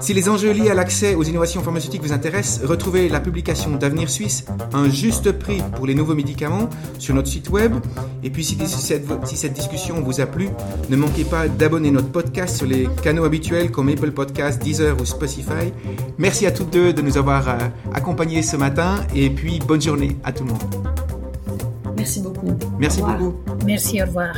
Si 0.00 0.12
les 0.12 0.28
enjeux 0.28 0.52
liés 0.52 0.68
à 0.68 0.74
l'accès 0.74 1.14
aux 1.14 1.22
innovations 1.22 1.62
pharmaceutiques 1.62 2.02
vous 2.02 2.12
intéressent, 2.12 2.66
retrouvez 2.66 3.08
la 3.08 3.20
publication 3.20 3.70
d'Avenir 3.76 4.10
Suisse, 4.10 4.44
un 4.74 4.90
juste 4.90 5.32
prix 5.32 5.62
pour 5.74 5.86
les 5.86 5.94
nouveaux 5.94 6.14
médicaments, 6.14 6.68
sur 6.98 7.14
notre 7.14 7.28
site 7.28 7.48
web. 7.48 7.74
Et 8.22 8.28
puis 8.28 8.44
si, 8.44 8.58
cette, 8.66 9.52
discussion 9.54 10.02
vous 10.02 10.20
a 10.20 10.26
plu, 10.26 10.50
ne 10.90 10.96
manquez 10.96 11.24
pas 11.24 11.48
d'abonner 11.48 11.90
notre 11.90 12.08
podcast 12.08 12.56
sur 12.58 12.66
les 12.66 12.88
canaux 13.02 13.24
habituels 13.24 13.45
comme 13.70 13.88
Apple 13.88 14.10
Podcasts, 14.10 14.62
Deezer 14.62 15.00
ou 15.00 15.04
Spotify. 15.04 15.72
Merci 16.18 16.46
à 16.46 16.50
toutes 16.50 16.70
deux 16.70 16.92
de 16.92 17.02
nous 17.02 17.16
avoir 17.16 17.48
euh, 17.48 17.52
accompagnés 17.94 18.42
ce 18.42 18.56
matin 18.56 18.96
et 19.14 19.30
puis 19.30 19.60
bonne 19.60 19.80
journée 19.80 20.16
à 20.24 20.32
tout 20.32 20.44
le 20.44 20.50
monde. 20.50 20.62
Merci 21.96 22.20
beaucoup. 22.20 22.54
Merci 22.78 23.02
beaucoup. 23.02 23.34
Merci, 23.64 24.02
au 24.02 24.06
revoir. 24.06 24.34